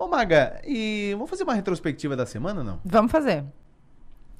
Ô, 0.00 0.08
Maga, 0.08 0.62
e 0.66 1.10
vamos 1.12 1.28
fazer 1.28 1.44
uma 1.44 1.52
retrospectiva 1.52 2.16
da 2.16 2.24
semana, 2.24 2.64
não? 2.64 2.80
Vamos 2.82 3.12
fazer. 3.12 3.44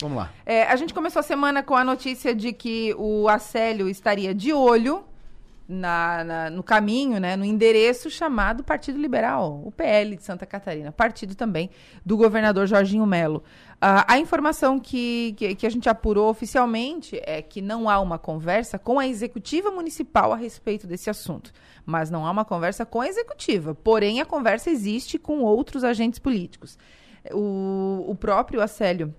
Vamos 0.00 0.16
lá. 0.16 0.32
É, 0.46 0.62
a 0.62 0.74
gente 0.74 0.94
começou 0.94 1.20
a 1.20 1.22
semana 1.22 1.62
com 1.62 1.76
a 1.76 1.84
notícia 1.84 2.34
de 2.34 2.50
que 2.50 2.94
o 2.96 3.28
Acélio 3.28 3.86
estaria 3.86 4.34
de 4.34 4.54
olho 4.54 5.04
na, 5.68 6.24
na, 6.24 6.50
no 6.50 6.62
caminho, 6.62 7.20
né, 7.20 7.36
no 7.36 7.44
endereço 7.44 8.08
chamado 8.08 8.64
Partido 8.64 8.98
Liberal, 8.98 9.62
o 9.62 9.70
PL 9.70 10.16
de 10.16 10.24
Santa 10.24 10.46
Catarina, 10.46 10.90
partido 10.92 11.34
também 11.34 11.68
do 12.06 12.16
governador 12.16 12.66
Jorginho 12.66 13.04
Melo. 13.04 13.44
Uh, 13.74 14.02
a 14.08 14.18
informação 14.18 14.80
que, 14.80 15.34
que, 15.36 15.54
que, 15.54 15.66
a 15.66 15.70
gente 15.70 15.90
apurou 15.90 16.30
oficialmente 16.30 17.20
é 17.22 17.42
que 17.42 17.60
não 17.60 17.86
há 17.86 18.00
uma 18.00 18.18
conversa 18.18 18.78
com 18.78 18.98
a 18.98 19.06
executiva 19.06 19.70
municipal 19.70 20.32
a 20.32 20.36
respeito 20.36 20.86
desse 20.86 21.10
assunto, 21.10 21.52
mas 21.84 22.10
não 22.10 22.26
há 22.26 22.30
uma 22.30 22.44
conversa 22.44 22.84
com 22.86 23.00
a 23.00 23.08
executiva. 23.08 23.74
Porém, 23.74 24.20
a 24.20 24.26
conversa 24.26 24.70
existe 24.70 25.18
com 25.18 25.40
outros 25.40 25.84
agentes 25.84 26.18
políticos. 26.18 26.78
O, 27.32 28.04
o 28.08 28.14
próprio 28.14 28.60
Acélio 28.60 29.14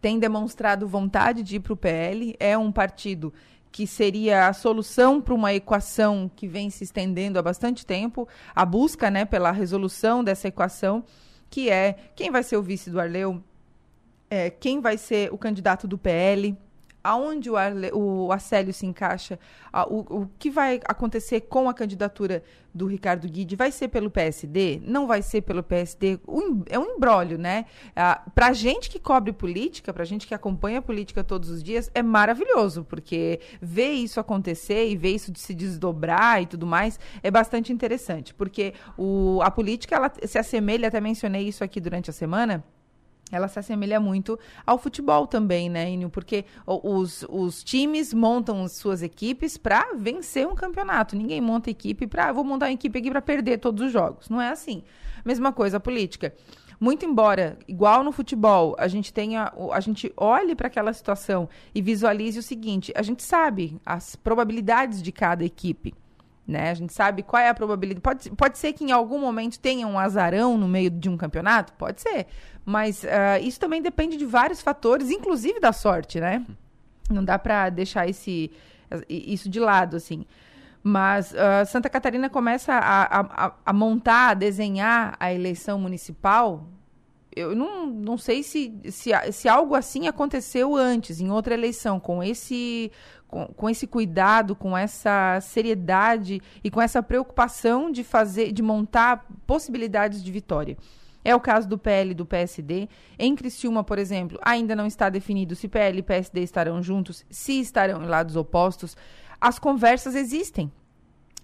tem 0.00 0.18
demonstrado 0.18 0.86
vontade 0.86 1.42
de 1.42 1.56
ir 1.56 1.60
para 1.60 1.72
o 1.72 1.76
PL, 1.76 2.36
é 2.38 2.56
um 2.56 2.70
partido 2.70 3.32
que 3.72 3.86
seria 3.86 4.48
a 4.48 4.52
solução 4.52 5.20
para 5.20 5.34
uma 5.34 5.52
equação 5.52 6.30
que 6.34 6.48
vem 6.48 6.70
se 6.70 6.84
estendendo 6.84 7.38
há 7.38 7.42
bastante 7.42 7.84
tempo, 7.84 8.26
a 8.54 8.64
busca 8.64 9.10
né, 9.10 9.24
pela 9.24 9.50
resolução 9.50 10.24
dessa 10.24 10.48
equação, 10.48 11.04
que 11.50 11.68
é 11.68 11.94
quem 12.14 12.30
vai 12.30 12.42
ser 12.42 12.56
o 12.56 12.62
vice 12.62 12.88
do 12.88 13.00
Arleu, 13.00 13.42
é, 14.30 14.48
quem 14.48 14.80
vai 14.80 14.96
ser 14.96 15.32
o 15.32 15.38
candidato 15.38 15.86
do 15.86 15.98
PL, 15.98 16.56
aonde 17.06 17.48
o, 17.48 17.56
Arle, 17.56 17.90
o 17.92 18.32
Acélio 18.32 18.74
se 18.74 18.84
encaixa, 18.84 19.38
a, 19.72 19.86
o, 19.86 20.22
o 20.22 20.30
que 20.38 20.50
vai 20.50 20.80
acontecer 20.84 21.42
com 21.42 21.68
a 21.68 21.74
candidatura 21.74 22.42
do 22.74 22.86
Ricardo 22.86 23.28
Guide, 23.28 23.54
vai 23.54 23.70
ser 23.70 23.88
pelo 23.88 24.10
PSD? 24.10 24.80
Não 24.82 25.06
vai 25.06 25.22
ser 25.22 25.42
pelo 25.42 25.62
PSD? 25.62 26.18
Um, 26.26 26.62
é 26.68 26.78
um 26.78 26.96
embrólio, 26.96 27.38
né? 27.38 27.64
Ah, 27.94 28.22
gente 28.52 28.90
que 28.90 28.98
cobre 28.98 29.32
política, 29.32 29.94
para 29.94 30.04
gente 30.04 30.26
que 30.26 30.34
acompanha 30.34 30.80
a 30.80 30.82
política 30.82 31.22
todos 31.22 31.48
os 31.48 31.62
dias, 31.62 31.90
é 31.94 32.02
maravilhoso, 32.02 32.84
porque 32.84 33.40
ver 33.62 33.92
isso 33.92 34.18
acontecer 34.18 34.88
e 34.88 34.96
ver 34.96 35.14
isso 35.14 35.30
de 35.30 35.38
se 35.38 35.54
desdobrar 35.54 36.42
e 36.42 36.46
tudo 36.46 36.66
mais 36.66 36.98
é 37.22 37.30
bastante 37.30 37.72
interessante, 37.72 38.34
porque 38.34 38.74
o, 38.98 39.40
a 39.42 39.50
política 39.50 39.94
ela 39.94 40.12
se 40.24 40.38
assemelha, 40.38 40.88
até 40.88 41.00
mencionei 41.00 41.46
isso 41.46 41.62
aqui 41.62 41.80
durante 41.80 42.10
a 42.10 42.12
semana, 42.12 42.64
ela 43.30 43.48
se 43.48 43.58
assemelha 43.58 43.98
muito 43.98 44.38
ao 44.64 44.78
futebol 44.78 45.26
também, 45.26 45.68
né, 45.68 45.90
Inho? 45.90 46.08
Porque 46.08 46.44
os, 46.64 47.24
os 47.28 47.64
times 47.64 48.14
montam 48.14 48.66
suas 48.68 49.02
equipes 49.02 49.56
para 49.56 49.94
vencer 49.94 50.46
um 50.46 50.54
campeonato. 50.54 51.16
Ninguém 51.16 51.40
monta 51.40 51.70
equipe 51.70 52.06
para. 52.06 52.32
Vou 52.32 52.44
montar 52.44 52.66
uma 52.66 52.72
equipe 52.72 52.98
aqui 52.98 53.10
para 53.10 53.20
perder 53.20 53.58
todos 53.58 53.86
os 53.86 53.92
jogos. 53.92 54.28
Não 54.28 54.40
é 54.40 54.50
assim. 54.50 54.84
Mesma 55.24 55.52
coisa 55.52 55.78
a 55.78 55.80
política. 55.80 56.32
Muito 56.78 57.06
embora, 57.06 57.58
igual 57.66 58.04
no 58.04 58.12
futebol, 58.12 58.76
a 58.78 58.86
gente 58.86 59.12
tenha, 59.12 59.50
a 59.72 59.80
gente 59.80 60.12
olhe 60.16 60.54
para 60.54 60.66
aquela 60.66 60.92
situação 60.92 61.48
e 61.74 61.80
visualize 61.80 62.38
o 62.38 62.42
seguinte: 62.42 62.92
a 62.94 63.02
gente 63.02 63.22
sabe 63.22 63.80
as 63.84 64.14
probabilidades 64.14 65.02
de 65.02 65.10
cada 65.10 65.44
equipe. 65.44 65.94
Né? 66.46 66.70
A 66.70 66.74
gente 66.74 66.92
sabe 66.92 67.22
qual 67.22 67.42
é 67.42 67.48
a 67.48 67.54
probabilidade. 67.54 68.00
Pode, 68.00 68.30
pode 68.30 68.58
ser 68.58 68.72
que 68.72 68.84
em 68.84 68.92
algum 68.92 69.18
momento 69.18 69.58
tenha 69.58 69.86
um 69.86 69.98
azarão 69.98 70.56
no 70.56 70.68
meio 70.68 70.90
de 70.90 71.08
um 71.08 71.16
campeonato? 71.16 71.72
Pode 71.72 72.00
ser. 72.00 72.26
Mas 72.64 73.02
uh, 73.02 73.42
isso 73.42 73.58
também 73.58 73.82
depende 73.82 74.16
de 74.16 74.24
vários 74.24 74.60
fatores, 74.60 75.10
inclusive 75.10 75.58
da 75.58 75.72
sorte, 75.72 76.20
né? 76.20 76.44
Não 77.10 77.24
dá 77.24 77.38
para 77.38 77.68
deixar 77.70 78.08
esse, 78.08 78.50
isso 79.08 79.48
de 79.48 79.58
lado, 79.58 79.96
assim. 79.96 80.24
Mas 80.82 81.32
uh, 81.32 81.66
Santa 81.66 81.90
Catarina 81.90 82.30
começa 82.30 82.72
a, 82.72 83.20
a, 83.20 83.52
a, 83.64 83.72
montar, 83.72 84.30
a 84.30 84.34
desenhar 84.34 85.16
a 85.18 85.32
eleição 85.32 85.80
municipal. 85.80 86.64
Eu 87.34 87.56
não, 87.56 87.86
não 87.86 88.16
sei 88.16 88.42
se, 88.42 88.72
se, 88.90 89.10
se 89.32 89.48
algo 89.48 89.74
assim 89.74 90.06
aconteceu 90.06 90.76
antes, 90.76 91.20
em 91.20 91.30
outra 91.30 91.54
eleição, 91.54 91.98
com 91.98 92.22
esse 92.22 92.90
com, 93.28 93.46
com 93.46 93.70
esse 93.70 93.86
cuidado, 93.86 94.54
com 94.54 94.76
essa 94.76 95.38
seriedade 95.40 96.40
e 96.62 96.70
com 96.70 96.80
essa 96.80 97.02
preocupação 97.02 97.90
de 97.90 98.04
fazer, 98.04 98.52
de 98.52 98.62
montar 98.62 99.26
possibilidades 99.46 100.22
de 100.22 100.30
vitória. 100.30 100.76
É 101.24 101.34
o 101.34 101.40
caso 101.40 101.68
do 101.68 101.76
PL 101.76 102.12
e 102.12 102.14
do 102.14 102.24
PSD. 102.24 102.88
Em 103.18 103.34
Criciúma, 103.34 103.82
por 103.82 103.98
exemplo, 103.98 104.38
ainda 104.42 104.76
não 104.76 104.86
está 104.86 105.10
definido 105.10 105.56
se 105.56 105.66
PL 105.66 105.98
e 105.98 106.02
PSD 106.02 106.42
estarão 106.42 106.80
juntos, 106.80 107.26
se 107.28 107.60
estarão 107.60 108.02
em 108.02 108.06
lados 108.06 108.36
opostos. 108.36 108.96
As 109.40 109.58
conversas 109.58 110.14
existem. 110.14 110.70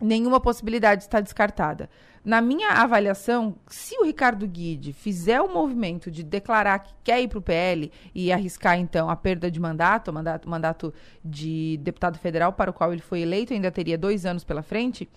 Nenhuma 0.02 0.40
possibilidade 0.40 1.04
está 1.04 1.20
descartada. 1.20 1.88
Na 2.24 2.40
minha 2.40 2.70
avaliação, 2.70 3.54
se 3.68 3.96
o 4.00 4.04
Ricardo 4.04 4.46
Guide 4.48 4.92
fizer 4.92 5.40
o 5.40 5.52
movimento 5.52 6.10
de 6.10 6.24
declarar 6.24 6.80
que 6.80 6.92
quer 7.04 7.20
ir 7.22 7.28
para 7.28 7.38
o 7.38 7.42
PL 7.42 7.90
e 8.12 8.32
arriscar, 8.32 8.78
então, 8.78 9.08
a 9.08 9.14
perda 9.14 9.48
de 9.48 9.60
mandato, 9.60 10.12
mandato, 10.12 10.48
mandato 10.48 10.94
de 11.24 11.78
deputado 11.82 12.18
federal 12.18 12.52
para 12.52 12.70
o 12.70 12.74
qual 12.74 12.92
ele 12.92 13.00
foi 13.00 13.20
eleito, 13.20 13.52
ainda 13.52 13.70
teria 13.70 13.96
dois 13.96 14.26
anos 14.26 14.42
pela 14.42 14.62
frente. 14.62 15.08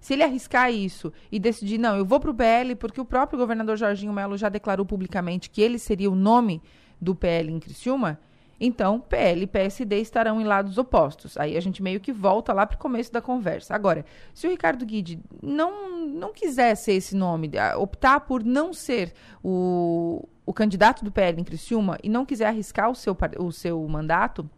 Se 0.00 0.14
ele 0.14 0.24
arriscar 0.24 0.72
isso 0.72 1.12
e 1.30 1.38
decidir, 1.38 1.78
não, 1.78 1.96
eu 1.96 2.04
vou 2.04 2.18
para 2.18 2.30
o 2.32 2.34
PL, 2.34 2.74
porque 2.74 3.00
o 3.00 3.04
próprio 3.04 3.38
governador 3.38 3.76
Jorginho 3.76 4.12
Melo 4.12 4.36
já 4.36 4.48
declarou 4.48 4.84
publicamente 4.84 5.48
que 5.48 5.62
ele 5.62 5.78
seria 5.78 6.10
o 6.10 6.16
nome 6.16 6.60
do 7.00 7.14
PL 7.14 7.52
em 7.52 7.60
Criciúma, 7.60 8.18
então, 8.64 9.00
PL 9.00 9.42
e 9.42 9.46
PSD 9.48 10.00
estarão 10.00 10.40
em 10.40 10.44
lados 10.44 10.78
opostos. 10.78 11.36
Aí 11.36 11.56
a 11.56 11.60
gente 11.60 11.82
meio 11.82 11.98
que 11.98 12.12
volta 12.12 12.52
lá 12.52 12.64
para 12.64 12.76
o 12.76 12.78
começo 12.78 13.12
da 13.12 13.20
conversa. 13.20 13.74
Agora, 13.74 14.06
se 14.32 14.46
o 14.46 14.50
Ricardo 14.50 14.86
Guide 14.86 15.18
não, 15.42 16.06
não 16.06 16.32
quiser 16.32 16.76
ser 16.76 16.92
esse 16.92 17.16
nome, 17.16 17.50
optar 17.76 18.20
por 18.20 18.44
não 18.44 18.72
ser 18.72 19.12
o, 19.42 20.28
o 20.46 20.52
candidato 20.52 21.04
do 21.04 21.10
PL 21.10 21.40
em 21.40 21.44
Criciúma 21.44 21.98
e 22.04 22.08
não 22.08 22.24
quiser 22.24 22.46
arriscar 22.46 22.88
o 22.88 22.94
seu, 22.94 23.16
o 23.40 23.50
seu 23.50 23.84
mandato, 23.88 24.48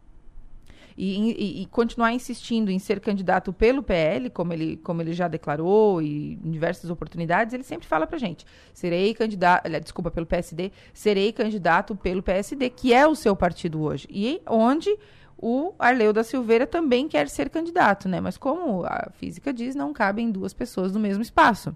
e, 0.97 1.33
e, 1.33 1.63
e, 1.63 1.67
continuar 1.67 2.13
insistindo 2.13 2.71
em 2.71 2.79
ser 2.79 3.01
candidato 3.01 3.53
pelo 3.53 3.83
PL, 3.83 4.31
como 4.31 4.53
ele, 4.53 4.77
como 4.77 5.03
ele 5.03 5.13
já 5.13 5.27
declarou 5.27 6.01
e 6.01 6.35
em 6.45 6.51
diversas 6.51 6.89
oportunidades, 6.89 7.53
ele 7.53 7.65
sempre 7.65 7.87
fala 7.87 8.07
pra 8.07 8.17
gente: 8.19 8.47
serei 8.73 9.13
candidato, 9.13 9.69
desculpa, 9.81 10.11
pelo 10.11 10.27
PSD, 10.27 10.71
serei 10.93 11.33
candidato 11.33 11.97
pelo 11.97 12.23
PSD, 12.23 12.71
que 12.71 12.93
é 12.93 13.07
o 13.07 13.15
seu 13.15 13.35
partido 13.35 13.83
hoje. 13.83 14.07
E 14.09 14.41
onde 14.47 14.97
o 15.37 15.75
Arleu 15.79 16.13
da 16.13 16.23
Silveira 16.23 16.67
também 16.67 17.09
quer 17.09 17.29
ser 17.29 17.51
candidato, 17.51 18.09
né? 18.09 18.21
Mas 18.21 18.37
como 18.37 18.85
a 18.85 19.11
física 19.15 19.53
diz, 19.53 19.75
não 19.75 19.93
cabem 19.93 20.31
duas 20.31 20.55
pessoas 20.55 20.93
no 20.93 21.01
mesmo 21.01 21.23
espaço. 21.23 21.75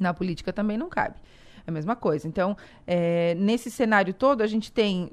Na 0.00 0.14
política 0.14 0.52
também 0.52 0.78
não 0.78 0.88
cabe. 0.88 1.16
É 1.66 1.70
a 1.70 1.72
mesma 1.72 1.96
coisa. 1.96 2.28
Então, 2.28 2.56
é, 2.86 3.34
nesse 3.34 3.70
cenário 3.70 4.14
todo, 4.14 4.42
a 4.42 4.46
gente 4.46 4.70
tem 4.70 5.10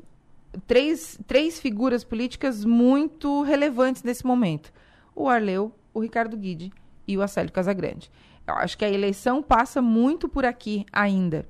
três, 0.67 1.19
três 1.27 1.59
figuras 1.59 2.03
políticas 2.03 2.63
muito 2.63 3.41
relevantes 3.43 4.03
nesse 4.03 4.25
momento: 4.25 4.71
o 5.15 5.27
Arleu, 5.27 5.73
o 5.93 5.99
Ricardo 5.99 6.37
Guide 6.37 6.71
e 7.07 7.17
o 7.17 7.21
Acélio 7.21 7.51
Casagrande. 7.51 8.11
Eu 8.45 8.55
acho 8.55 8.77
que 8.77 8.85
a 8.85 8.91
eleição 8.91 9.41
passa 9.41 9.81
muito 9.81 10.27
por 10.27 10.45
aqui 10.45 10.85
ainda. 10.91 11.45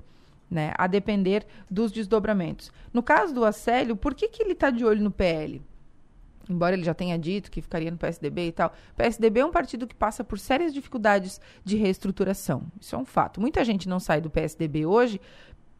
Né, 0.50 0.72
a 0.78 0.86
depender 0.86 1.44
dos 1.68 1.90
desdobramentos. 1.90 2.70
No 2.92 3.02
caso 3.02 3.34
do 3.34 3.44
Acélio, 3.44 3.96
por 3.96 4.14
que, 4.14 4.28
que 4.28 4.40
ele 4.40 4.52
está 4.52 4.70
de 4.70 4.84
olho 4.84 5.02
no 5.02 5.10
PL? 5.10 5.60
Embora 6.48 6.76
ele 6.76 6.84
já 6.84 6.94
tenha 6.94 7.18
dito 7.18 7.50
que 7.50 7.60
ficaria 7.60 7.90
no 7.90 7.96
PSDB 7.96 8.48
e 8.48 8.52
tal, 8.52 8.72
o 8.92 8.94
PSDB 8.94 9.40
é 9.40 9.46
um 9.46 9.50
partido 9.50 9.84
que 9.84 9.96
passa 9.96 10.22
por 10.22 10.38
sérias 10.38 10.72
dificuldades 10.72 11.40
de 11.64 11.76
reestruturação. 11.76 12.70
Isso 12.80 12.94
é 12.94 12.98
um 12.98 13.06
fato. 13.06 13.40
Muita 13.40 13.64
gente 13.64 13.88
não 13.88 13.98
sai 13.98 14.20
do 14.20 14.30
PSDB 14.30 14.86
hoje 14.86 15.20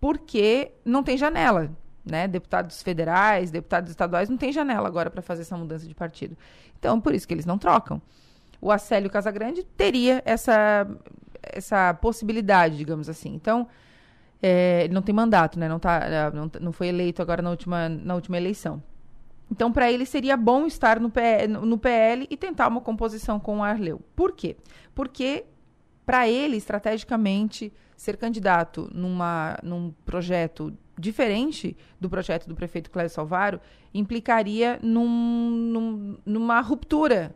porque 0.01 0.73
não 0.85 1.05
tem 1.05 1.17
janela 1.17 1.71
né? 2.05 2.29
Deputados 2.29 2.83
federais, 2.83 3.51
deputados 3.51 3.91
estaduais 3.91 4.29
não 4.29 4.37
tem 4.37 4.53
janela 4.53 4.87
agora 4.87 5.11
para 5.11 5.23
fazer 5.23 5.43
essa 5.43 5.57
mudança 5.57 5.87
de 5.87 5.95
partido. 5.95 6.37
Então, 6.79 7.01
por 7.01 7.15
isso 7.15 7.27
que 7.27 7.33
eles 7.33 7.47
não 7.47 7.57
trocam. 7.57 8.01
O 8.61 8.71
Acélio 8.71 9.11
Casagrande 9.11 9.63
teria 9.63 10.23
essa, 10.25 10.87
essa 11.43 11.95
possibilidade, 11.95 12.77
digamos 12.77 13.09
assim. 13.09 13.35
Então, 13.35 13.67
é, 14.43 14.85
ele 14.85 14.95
não 14.95 15.03
tem 15.03 15.15
mandato, 15.15 15.59
né? 15.59 15.69
Não, 15.69 15.79
tá, 15.79 15.97
é, 15.97 16.31
não, 16.31 16.51
não 16.61 16.73
foi 16.73 16.89
eleito 16.89 17.23
agora 17.23 17.41
na 17.41 17.51
última, 17.51 17.89
na 17.89 18.15
última 18.15 18.37
eleição. 18.37 18.83
Então, 19.51 19.73
para 19.73 19.91
ele 19.91 20.07
seria 20.07 20.37
bom 20.37 20.67
estar 20.67 20.99
no, 20.99 21.11
no 21.65 21.79
PL 21.79 22.27
e 22.31 22.37
tentar 22.37 22.69
uma 22.69 22.81
composição 22.81 23.39
com 23.39 23.59
o 23.59 23.63
Arleu. 23.63 24.01
Por 24.17 24.33
quê? 24.33 24.57
Porque, 24.95 25.45
para 26.05 26.29
ele, 26.29 26.57
estrategicamente, 26.57 27.73
ser 27.97 28.17
candidato 28.17 28.91
numa, 28.93 29.57
num 29.63 29.93
projeto 30.05 30.77
diferente 30.99 31.77
do 32.01 32.09
projeto 32.09 32.49
do 32.49 32.55
prefeito 32.55 32.91
Cléber 32.91 33.11
Salvaro, 33.11 33.61
implicaria 33.93 34.79
num, 34.83 35.51
num, 35.51 36.19
numa 36.25 36.61
ruptura 36.61 37.35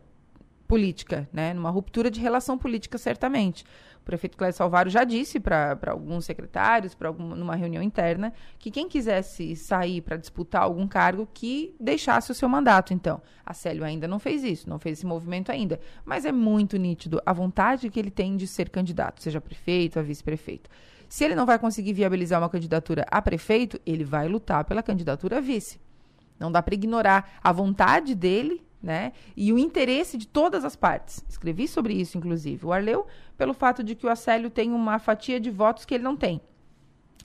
política, 0.69 1.27
né? 1.33 1.55
numa 1.55 1.71
ruptura 1.71 2.11
de 2.11 2.21
relação 2.21 2.59
política, 2.59 2.99
certamente. 2.99 3.65
O 4.03 4.05
prefeito 4.05 4.37
Cléber 4.37 4.55
Salvaro 4.55 4.91
já 4.91 5.03
disse 5.03 5.41
para 5.41 5.79
alguns 5.87 6.27
secretários, 6.27 6.95
para 6.95 7.11
numa 7.11 7.57
reunião 7.57 7.83
interna, 7.83 8.33
que 8.59 8.71
quem 8.71 8.89
quisesse 8.89 9.57
sair 9.57 10.03
para 10.03 10.17
disputar 10.17 10.63
algum 10.63 10.87
cargo, 10.87 11.29
que 11.33 11.75
deixasse 11.81 12.31
o 12.31 12.35
seu 12.35 12.49
mandato. 12.49 12.93
Então, 12.93 13.21
a 13.45 13.55
Célio 13.55 13.85
ainda 13.85 14.07
não 14.07 14.19
fez 14.19 14.45
isso, 14.45 14.69
não 14.69 14.79
fez 14.79 14.99
esse 14.99 15.07
movimento 15.07 15.51
ainda. 15.51 15.81
Mas 16.05 16.25
é 16.25 16.33
muito 16.33 16.77
nítido 16.77 17.21
a 17.25 17.33
vontade 17.33 17.91
que 17.91 17.99
ele 17.99 18.11
tem 18.11 18.37
de 18.37 18.47
ser 18.47 18.69
candidato, 18.69 19.23
seja 19.23 19.41
prefeito, 19.41 19.99
a 19.99 20.03
vice-prefeito. 20.03 20.71
Se 21.09 21.25
ele 21.25 21.35
não 21.35 21.47
vai 21.47 21.59
conseguir 21.59 21.93
viabilizar 21.93 22.41
uma 22.41 22.49
candidatura 22.49 23.07
a 23.11 23.23
prefeito, 23.23 23.81
ele 23.87 24.05
vai 24.05 24.29
lutar 24.29 24.65
pela 24.65 24.83
candidatura 24.83 25.39
a 25.39 25.41
vice. 25.41 25.81
Não 26.39 26.53
dá 26.53 26.63
para 26.63 26.75
ignorar 26.75 27.39
a 27.43 27.51
vontade 27.51 28.15
dele 28.15 28.63
né? 28.83 29.13
E 29.37 29.53
o 29.53 29.59
interesse 29.59 30.17
de 30.17 30.27
todas 30.27 30.65
as 30.65 30.77
partes. 30.77 31.25
Escrevi 31.29 31.67
sobre 31.67 31.95
isso, 31.95 32.17
inclusive. 32.17 32.65
O 32.65 32.73
Arleu, 32.73 33.07
pelo 33.37 33.53
fato 33.53 33.83
de 33.83 33.95
que 33.95 34.07
o 34.07 34.09
Acélio 34.09 34.51
tem 34.51 34.73
uma 34.73 34.99
fatia 34.99 35.41
de 35.41 35.51
votos 35.51 35.85
que 35.85 35.95
ele 35.95 36.05
não 36.05 36.17
tem, 36.17 36.41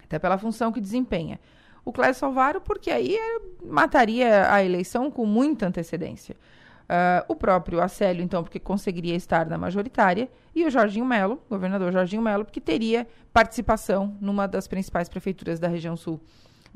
até 0.04 0.18
pela 0.18 0.38
função 0.38 0.72
que 0.72 0.82
desempenha. 0.82 1.40
O 1.86 1.92
Clécio 1.92 2.22
Salvaro, 2.22 2.62
porque 2.62 2.90
aí 2.90 3.18
mataria 3.64 4.52
a 4.52 4.64
eleição 4.64 5.12
com 5.12 5.26
muita 5.26 5.68
antecedência. 5.68 6.36
Uh, 6.84 7.24
o 7.30 7.36
próprio 7.36 7.82
Acélio, 7.82 8.22
então, 8.22 8.44
porque 8.44 8.60
conseguiria 8.60 9.16
estar 9.16 9.46
na 9.48 9.58
majoritária, 9.58 10.30
e 10.54 10.66
o 10.66 10.70
Jorginho 10.70 11.06
Melo, 11.06 11.42
governador 11.50 11.92
Jorginho 11.92 12.22
Melo, 12.22 12.44
porque 12.44 12.60
teria 12.60 13.08
participação 13.32 14.16
numa 14.20 14.48
das 14.48 14.68
principais 14.68 15.08
prefeituras 15.08 15.60
da 15.60 15.68
região 15.68 15.96
sul 15.96 16.20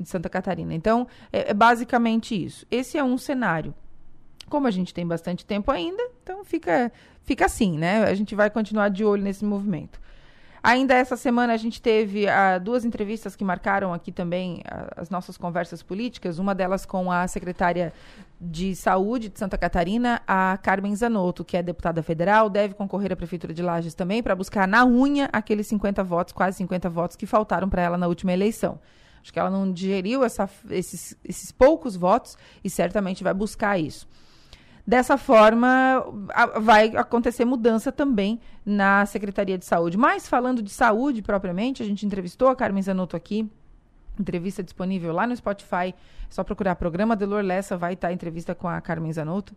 de 0.00 0.08
Santa 0.08 0.28
Catarina. 0.28 0.74
Então, 0.74 1.06
é, 1.32 1.50
é 1.50 1.54
basicamente 1.54 2.34
isso. 2.34 2.66
Esse 2.70 2.96
é 2.96 3.04
um 3.04 3.18
cenário. 3.18 3.74
Como 4.48 4.66
a 4.66 4.70
gente 4.70 4.94
tem 4.94 5.06
bastante 5.06 5.44
tempo 5.44 5.70
ainda, 5.70 6.02
então 6.22 6.44
fica, 6.44 6.90
fica 7.22 7.44
assim, 7.44 7.76
né? 7.78 8.04
A 8.04 8.14
gente 8.14 8.34
vai 8.34 8.48
continuar 8.48 8.88
de 8.88 9.04
olho 9.04 9.22
nesse 9.22 9.44
movimento. 9.44 10.00
Ainda 10.62 10.94
essa 10.94 11.16
semana 11.16 11.52
a 11.52 11.56
gente 11.56 11.80
teve 11.80 12.26
uh, 12.26 12.60
duas 12.60 12.84
entrevistas 12.84 13.36
que 13.36 13.44
marcaram 13.44 13.92
aqui 13.92 14.10
também 14.10 14.58
uh, 14.60 14.90
as 14.96 15.10
nossas 15.10 15.36
conversas 15.36 15.82
políticas. 15.82 16.38
Uma 16.38 16.54
delas 16.54 16.84
com 16.84 17.12
a 17.12 17.28
secretária 17.28 17.92
de 18.40 18.76
Saúde 18.76 19.28
de 19.28 19.38
Santa 19.38 19.58
Catarina, 19.58 20.22
a 20.26 20.56
Carmen 20.58 20.94
Zanotto, 20.94 21.44
que 21.44 21.56
é 21.56 21.62
deputada 21.62 22.02
federal, 22.02 22.48
deve 22.48 22.74
concorrer 22.74 23.12
à 23.12 23.16
Prefeitura 23.16 23.52
de 23.52 23.62
Lages 23.62 23.94
também 23.94 24.22
para 24.22 24.34
buscar 24.34 24.68
na 24.68 24.84
unha 24.84 25.28
aqueles 25.32 25.66
50 25.66 26.04
votos, 26.04 26.32
quase 26.32 26.58
50 26.58 26.88
votos 26.88 27.16
que 27.16 27.26
faltaram 27.26 27.68
para 27.68 27.82
ela 27.82 27.98
na 27.98 28.06
última 28.06 28.32
eleição. 28.32 28.78
Acho 29.20 29.32
que 29.32 29.38
ela 29.38 29.50
não 29.50 29.72
digeriu 29.72 30.24
essa, 30.24 30.48
esses, 30.70 31.16
esses 31.24 31.50
poucos 31.50 31.96
votos 31.96 32.36
e 32.62 32.70
certamente 32.70 33.24
vai 33.24 33.34
buscar 33.34 33.78
isso. 33.78 34.08
Dessa 34.86 35.18
forma, 35.18 36.02
a, 36.30 36.58
vai 36.58 36.96
acontecer 36.96 37.44
mudança 37.44 37.92
também 37.92 38.40
na 38.64 39.04
Secretaria 39.04 39.58
de 39.58 39.66
Saúde. 39.66 39.98
Mas 39.98 40.26
falando 40.26 40.62
de 40.62 40.70
saúde 40.70 41.20
propriamente, 41.20 41.82
a 41.82 41.86
gente 41.86 42.06
entrevistou 42.06 42.48
a 42.48 42.56
Carmen 42.56 42.82
Zanotto 42.82 43.14
aqui, 43.14 43.50
entrevista 44.20 44.62
disponível 44.62 45.12
lá 45.12 45.26
no 45.26 45.36
Spotify. 45.36 45.94
É 45.94 45.94
só 46.28 46.44
procurar 46.44 46.74
programa 46.76 47.16
Delor 47.16 47.42
Lessa, 47.42 47.76
vai 47.76 47.94
estar 47.94 48.08
a 48.08 48.12
entrevista 48.12 48.54
com 48.54 48.68
a 48.68 48.80
Carmen 48.80 49.12
Zanotto. 49.12 49.56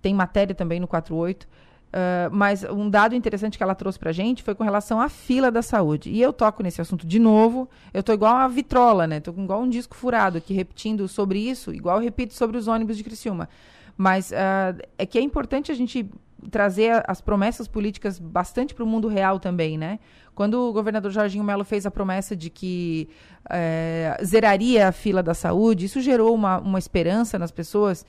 Tem 0.00 0.14
matéria 0.14 0.54
também 0.54 0.80
no 0.80 0.86
48. 0.86 1.44
Uh, 1.44 1.48
ah, 1.92 2.30
mas 2.32 2.64
um 2.64 2.88
dado 2.88 3.14
interessante 3.14 3.58
que 3.58 3.62
ela 3.62 3.74
trouxe 3.74 3.98
para 3.98 4.10
a 4.10 4.12
gente 4.12 4.42
foi 4.42 4.54
com 4.54 4.64
relação 4.64 5.00
à 5.00 5.08
fila 5.08 5.50
da 5.50 5.62
saúde. 5.62 6.10
E 6.10 6.20
eu 6.20 6.32
toco 6.32 6.62
nesse 6.62 6.80
assunto 6.80 7.06
de 7.06 7.18
novo. 7.18 7.68
Eu 7.92 8.00
estou 8.00 8.14
igual 8.14 8.36
a 8.36 8.48
vitrola, 8.48 9.06
né? 9.06 9.18
Estou 9.18 9.34
igual 9.36 9.60
um 9.60 9.68
disco 9.68 9.94
furado 9.94 10.38
aqui, 10.38 10.54
repetindo 10.54 11.06
sobre 11.06 11.38
isso, 11.38 11.72
igual 11.72 11.98
eu 11.98 12.02
repito 12.02 12.34
sobre 12.34 12.56
os 12.56 12.66
ônibus 12.66 12.96
de 12.96 13.04
Criciúma. 13.04 13.48
Mas 13.96 14.30
uh, 14.30 14.82
é 14.98 15.04
que 15.04 15.18
é 15.18 15.20
importante 15.20 15.70
a 15.70 15.74
gente 15.74 16.08
trazer 16.50 17.04
as 17.06 17.20
promessas 17.20 17.68
políticas 17.68 18.18
bastante 18.18 18.74
para 18.74 18.84
o 18.84 18.86
mundo 18.86 19.08
real 19.08 19.38
também, 19.38 19.78
né? 19.78 19.98
Quando 20.34 20.54
o 20.54 20.72
governador 20.72 21.10
Jorginho 21.10 21.44
Melo 21.44 21.64
fez 21.64 21.84
a 21.84 21.90
promessa 21.90 22.34
de 22.34 22.48
que 22.48 23.08
é, 23.50 24.16
zeraria 24.24 24.88
a 24.88 24.92
fila 24.92 25.22
da 25.22 25.34
saúde, 25.34 25.84
isso 25.86 26.00
gerou 26.00 26.34
uma, 26.34 26.58
uma 26.58 26.78
esperança 26.78 27.38
nas 27.38 27.50
pessoas 27.50 28.06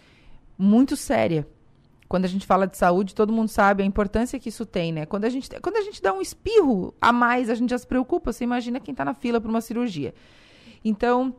muito 0.57 0.95
séria. 0.95 1.47
Quando 2.07 2.25
a 2.25 2.27
gente 2.27 2.45
fala 2.45 2.68
de 2.68 2.77
saúde, 2.77 3.15
todo 3.15 3.33
mundo 3.33 3.50
sabe 3.50 3.83
a 3.83 3.85
importância 3.85 4.39
que 4.39 4.50
isso 4.50 4.65
tem, 4.65 4.91
né? 4.91 5.06
Quando 5.06 5.25
a 5.25 5.29
gente, 5.29 5.50
quando 5.62 5.77
a 5.77 5.81
gente 5.81 6.01
dá 6.01 6.13
um 6.13 6.21
espirro 6.21 6.94
a 7.01 7.12
mais, 7.12 7.50
a 7.50 7.56
gente 7.56 7.71
já 7.71 7.77
se 7.77 7.88
preocupa. 7.88 8.31
Você 8.31 8.44
imagina 8.44 8.79
quem 8.79 8.94
está 8.94 9.03
na 9.03 9.13
fila 9.13 9.41
para 9.41 9.50
uma 9.50 9.62
cirurgia. 9.62 10.13
Então, 10.86 11.36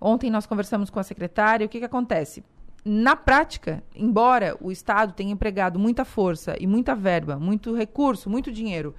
ontem 0.00 0.30
nós 0.30 0.46
conversamos 0.46 0.90
com 0.90 0.98
a 0.98 1.02
secretária. 1.02 1.66
O 1.66 1.68
que, 1.68 1.78
que 1.78 1.84
acontece? 1.84 2.42
Na 2.84 3.14
prática, 3.14 3.82
embora 3.94 4.56
o 4.60 4.72
Estado 4.72 5.12
tenha 5.12 5.32
empregado 5.32 5.78
muita 5.78 6.04
força 6.04 6.56
e 6.58 6.66
muita 6.66 6.94
verba, 6.94 7.38
muito 7.38 7.74
recurso, 7.74 8.30
muito 8.30 8.50
dinheiro, 8.50 8.94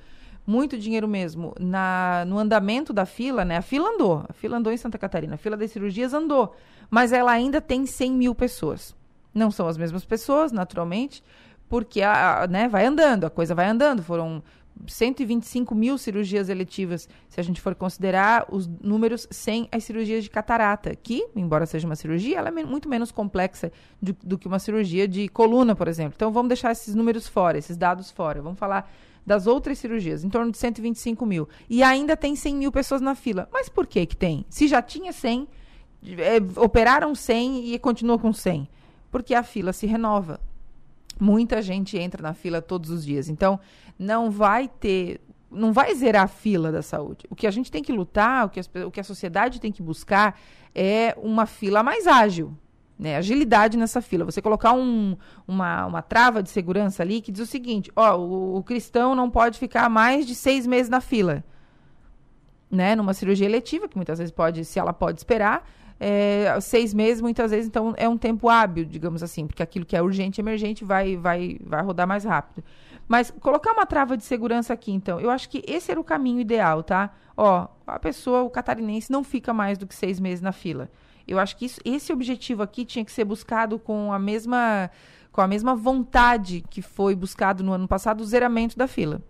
muito 0.45 0.77
dinheiro 0.77 1.07
mesmo, 1.07 1.53
na, 1.59 2.23
no 2.27 2.37
andamento 2.37 2.93
da 2.93 3.05
fila, 3.05 3.45
né? 3.45 3.57
A 3.57 3.61
fila 3.61 3.89
andou, 3.89 4.23
a 4.27 4.33
fila 4.33 4.57
andou 4.57 4.71
em 4.71 4.77
Santa 4.77 4.97
Catarina, 4.97 5.35
a 5.35 5.37
fila 5.37 5.57
das 5.57 5.71
cirurgias 5.71 6.13
andou, 6.13 6.55
mas 6.89 7.11
ela 7.11 7.31
ainda 7.31 7.61
tem 7.61 7.85
100 7.85 8.11
mil 8.11 8.35
pessoas. 8.35 8.95
Não 9.33 9.49
são 9.49 9.67
as 9.67 9.77
mesmas 9.77 10.03
pessoas, 10.03 10.51
naturalmente, 10.51 11.23
porque 11.69 12.01
a, 12.01 12.43
a, 12.43 12.47
né, 12.47 12.67
vai 12.67 12.85
andando, 12.85 13.25
a 13.25 13.29
coisa 13.29 13.55
vai 13.55 13.67
andando. 13.67 14.03
Foram 14.03 14.43
125 14.88 15.75
mil 15.75 15.97
cirurgias 15.97 16.50
eletivas, 16.50 17.07
se 17.29 17.39
a 17.39 17.44
gente 17.44 17.62
for 17.62 17.75
considerar 17.75 18.45
os 18.50 18.68
números 18.68 19.27
sem 19.29 19.68
as 19.71 19.83
cirurgias 19.83 20.23
de 20.23 20.29
catarata, 20.29 20.95
que, 20.95 21.27
embora 21.35 21.65
seja 21.65 21.85
uma 21.85 21.95
cirurgia, 21.95 22.38
ela 22.38 22.50
é 22.50 22.51
muito 22.51 22.89
menos 22.89 23.12
complexa 23.12 23.71
do, 24.01 24.15
do, 24.23 24.38
que 24.38 24.47
uma 24.47 24.59
cirurgia 24.59 25.07
de 25.07 25.27
coluna, 25.27 25.75
por 25.75 25.88
exemplo. 25.88 26.13
Então, 26.15 26.31
vamos 26.31 26.50
deixar 26.50 26.71
esses 26.71 26.95
números 26.95 27.27
fora, 27.27 27.57
esses 27.57 27.77
dados 27.77 28.09
fora. 28.12 28.41
Vamos 28.41 28.59
falar 28.59 28.91
das 29.25 29.45
outras 29.45 29.77
cirurgias, 29.77 30.23
em 30.23 30.29
torno 30.29 30.51
de 30.51 30.57
125 30.57 31.25
mil. 31.25 31.47
E 31.69 31.83
ainda 31.83 32.17
tem 32.17 32.35
100 32.35 32.56
mil 32.56 32.71
pessoas 32.71 33.01
na 33.01 33.15
fila. 33.15 33.47
Mas 33.51 33.69
por 33.69 33.85
que 33.85 34.06
que 34.06 34.15
tem? 34.15 34.45
Se 34.50 34.67
já 34.67 34.81
tinha 34.81 35.13
100, 35.13 35.47
é, 36.17 36.38
operaram 36.59 37.13
100 37.13 37.74
e 37.74 37.79
continua 37.79 38.17
com 38.17 38.33
100. 38.33 38.67
Porque 39.12 39.35
a 39.35 39.44
fila 39.44 39.74
se 39.74 39.85
renova. 39.85 40.39
Muita 41.21 41.62
gente 41.62 42.00
entra 42.00 42.23
na 42.23 42.33
fila 42.33 42.63
todos 42.63 42.89
os 42.89 43.06
dias. 43.06 43.29
Então, 43.29 43.59
não 44.00 44.31
vai 44.31 44.68
ter. 44.68 45.21
Não 45.51 45.71
vai 45.71 45.94
zerar 45.94 46.23
a 46.23 46.27
fila 46.27 46.71
da 46.71 46.81
saúde. 46.81 47.27
O 47.29 47.35
que 47.35 47.45
a 47.45 47.51
gente 47.51 47.71
tem 47.71 47.83
que 47.83 47.91
lutar, 47.91 48.47
o 48.47 48.50
que, 48.50 48.59
as, 48.59 48.68
o 48.83 48.89
que 48.89 49.00
a 49.00 49.03
sociedade 49.03 49.62
tem 49.62 49.71
que 49.71 49.83
buscar 49.83 50.39
é 50.73 51.15
uma 51.21 51.45
fila 51.45 51.83
mais 51.83 52.07
ágil. 52.07 52.57
Né, 52.97 53.18
agilidade 53.18 53.77
nessa 53.77 54.01
fila. 54.01 54.25
Você 54.25 54.41
colocar 54.41 54.73
um, 54.73 55.15
uma, 55.47 55.85
uma 55.85 56.01
trava 56.01 56.41
de 56.41 56.50
segurança 56.50 57.03
ali 57.03 57.21
que 57.21 57.31
diz 57.31 57.41
o 57.41 57.45
seguinte: 57.45 57.91
ó, 57.95 58.17
o, 58.17 58.57
o, 58.57 58.63
cristão 58.63 59.13
não 59.13 59.29
pode 59.29 59.59
ficar 59.59 59.89
mais 59.89 60.25
de 60.25 60.33
seis 60.33 60.65
meses 60.65 60.89
na 60.89 61.01
fila. 61.01 61.44
Né, 62.69 62.95
numa 62.95 63.13
cirurgia 63.13 63.45
eletiva, 63.45 63.88
que 63.88 63.95
muitas 63.95 64.17
vezes 64.17 64.31
pode, 64.31 64.65
se 64.65 64.79
ela 64.79 64.94
pode 64.94 65.19
esperar, 65.19 65.67
é, 66.03 66.59
seis 66.59 66.95
meses, 66.95 67.21
muitas 67.21 67.51
vezes, 67.51 67.68
então 67.68 67.94
é 67.95 68.09
um 68.09 68.18
tempo 68.18 68.50
hábil, 68.50 68.83
digamos 68.86 69.21
assim, 69.21 69.45
porque 69.45 69.62
aquilo 69.62 69.86
que 69.86 69.95
é 69.95 70.01
urgente 70.01 70.39
e 70.39 70.42
emergente 70.42 70.83
vai, 70.83 71.15
vai, 71.15 71.59
vai 71.63 71.83
rodar 71.83 72.07
mais 72.07 72.24
rápido. 72.24 72.63
Mas 73.07 73.30
colocar 73.30 73.71
uma 73.71 73.86
trava 73.86 74.18
de 74.18 74.24
segurança 74.24 74.74
aqui, 74.74 74.92
então, 74.92 75.19
eu 75.19 75.30
acho 75.30 75.48
que 75.48 75.63
esse 75.68 75.92
era 75.92 76.00
o 76.00 76.03
caminho 76.03 76.39
ideal, 76.39 76.81
tá? 76.81 77.13
Ó, 77.38 77.68
a 77.86 78.00
pessoa, 78.00 78.42
o 78.42 78.50
catarinense, 78.50 79.12
não 79.12 79.24
fica 79.24 79.53
mais 79.53 79.77
do 79.77 79.86
que 79.86 79.94
seis 79.94 80.19
meses 80.19 80.41
na 80.41 80.51
fila. 80.51 80.89
Eu 81.27 81.38
acho 81.38 81.55
que 81.55 81.65
isso, 81.65 81.79
esse 81.86 82.12
objetivo 82.12 82.63
aqui 82.63 82.84
tinha 82.84 83.05
que 83.05 83.12
ser 83.12 83.24
buscado 83.24 83.77
com 83.77 84.12
a 84.12 84.17
mesma 84.17 84.89
com 85.31 85.39
a 85.39 85.48
mesma 85.48 85.75
vontade 85.75 86.62
que 86.70 86.81
foi 86.81 87.15
buscado 87.15 87.63
no 87.63 87.72
ano 87.72 87.88
passado 87.88 88.20
o 88.20 88.25
zeramento 88.25 88.75
da 88.75 88.86
fila. 88.86 89.22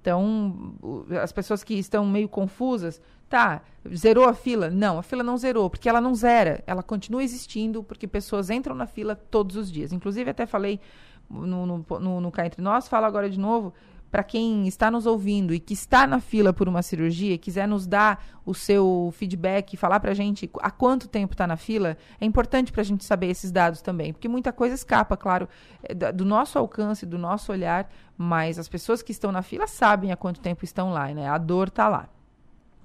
Então, 0.00 0.74
as 1.22 1.32
pessoas 1.32 1.64
que 1.64 1.74
estão 1.74 2.04
meio 2.04 2.28
confusas, 2.28 3.00
tá, 3.28 3.62
zerou 3.94 4.24
a 4.24 4.34
fila? 4.34 4.70
Não, 4.70 4.98
a 4.98 5.02
fila 5.02 5.22
não 5.22 5.36
zerou, 5.36 5.68
porque 5.68 5.88
ela 5.88 6.00
não 6.00 6.14
zera, 6.14 6.62
ela 6.66 6.82
continua 6.82 7.22
existindo, 7.22 7.82
porque 7.82 8.06
pessoas 8.06 8.50
entram 8.50 8.74
na 8.74 8.86
fila 8.86 9.14
todos 9.14 9.56
os 9.56 9.70
dias. 9.70 9.92
Inclusive, 9.92 10.30
até 10.30 10.46
falei 10.46 10.80
no, 11.28 11.66
no, 11.66 11.86
no, 12.00 12.20
no 12.20 12.30
Cá 12.32 12.46
Entre 12.46 12.62
Nós, 12.62 12.88
falo 12.88 13.06
agora 13.06 13.28
de 13.28 13.38
novo, 13.38 13.72
para 14.10 14.22
quem 14.22 14.66
está 14.66 14.90
nos 14.90 15.06
ouvindo 15.06 15.52
e 15.52 15.60
que 15.60 15.74
está 15.74 16.06
na 16.06 16.20
fila 16.20 16.52
por 16.52 16.68
uma 16.68 16.82
cirurgia 16.82 17.36
quiser 17.36 17.68
nos 17.68 17.86
dar 17.86 18.24
o 18.44 18.54
seu 18.54 19.12
feedback, 19.14 19.76
falar 19.76 20.00
para 20.00 20.12
a 20.12 20.14
gente 20.14 20.50
há 20.60 20.70
quanto 20.70 21.06
tempo 21.06 21.34
está 21.34 21.46
na 21.46 21.56
fila, 21.56 21.96
é 22.18 22.24
importante 22.24 22.72
para 22.72 22.80
a 22.80 22.84
gente 22.84 23.04
saber 23.04 23.26
esses 23.26 23.52
dados 23.52 23.82
também, 23.82 24.12
porque 24.12 24.28
muita 24.28 24.52
coisa 24.52 24.74
escapa, 24.74 25.16
claro, 25.16 25.46
é, 25.82 25.94
do 25.94 26.24
nosso 26.24 26.58
alcance, 26.58 27.04
do 27.04 27.18
nosso 27.18 27.52
olhar, 27.52 27.90
mas 28.16 28.58
as 28.58 28.68
pessoas 28.68 29.02
que 29.02 29.12
estão 29.12 29.30
na 29.30 29.42
fila 29.42 29.66
sabem 29.66 30.10
há 30.10 30.16
quanto 30.16 30.40
tempo 30.40 30.64
estão 30.64 30.90
lá, 30.90 31.12
né? 31.12 31.28
A 31.28 31.36
dor 31.36 31.68
está 31.68 31.88
lá. 31.88 32.08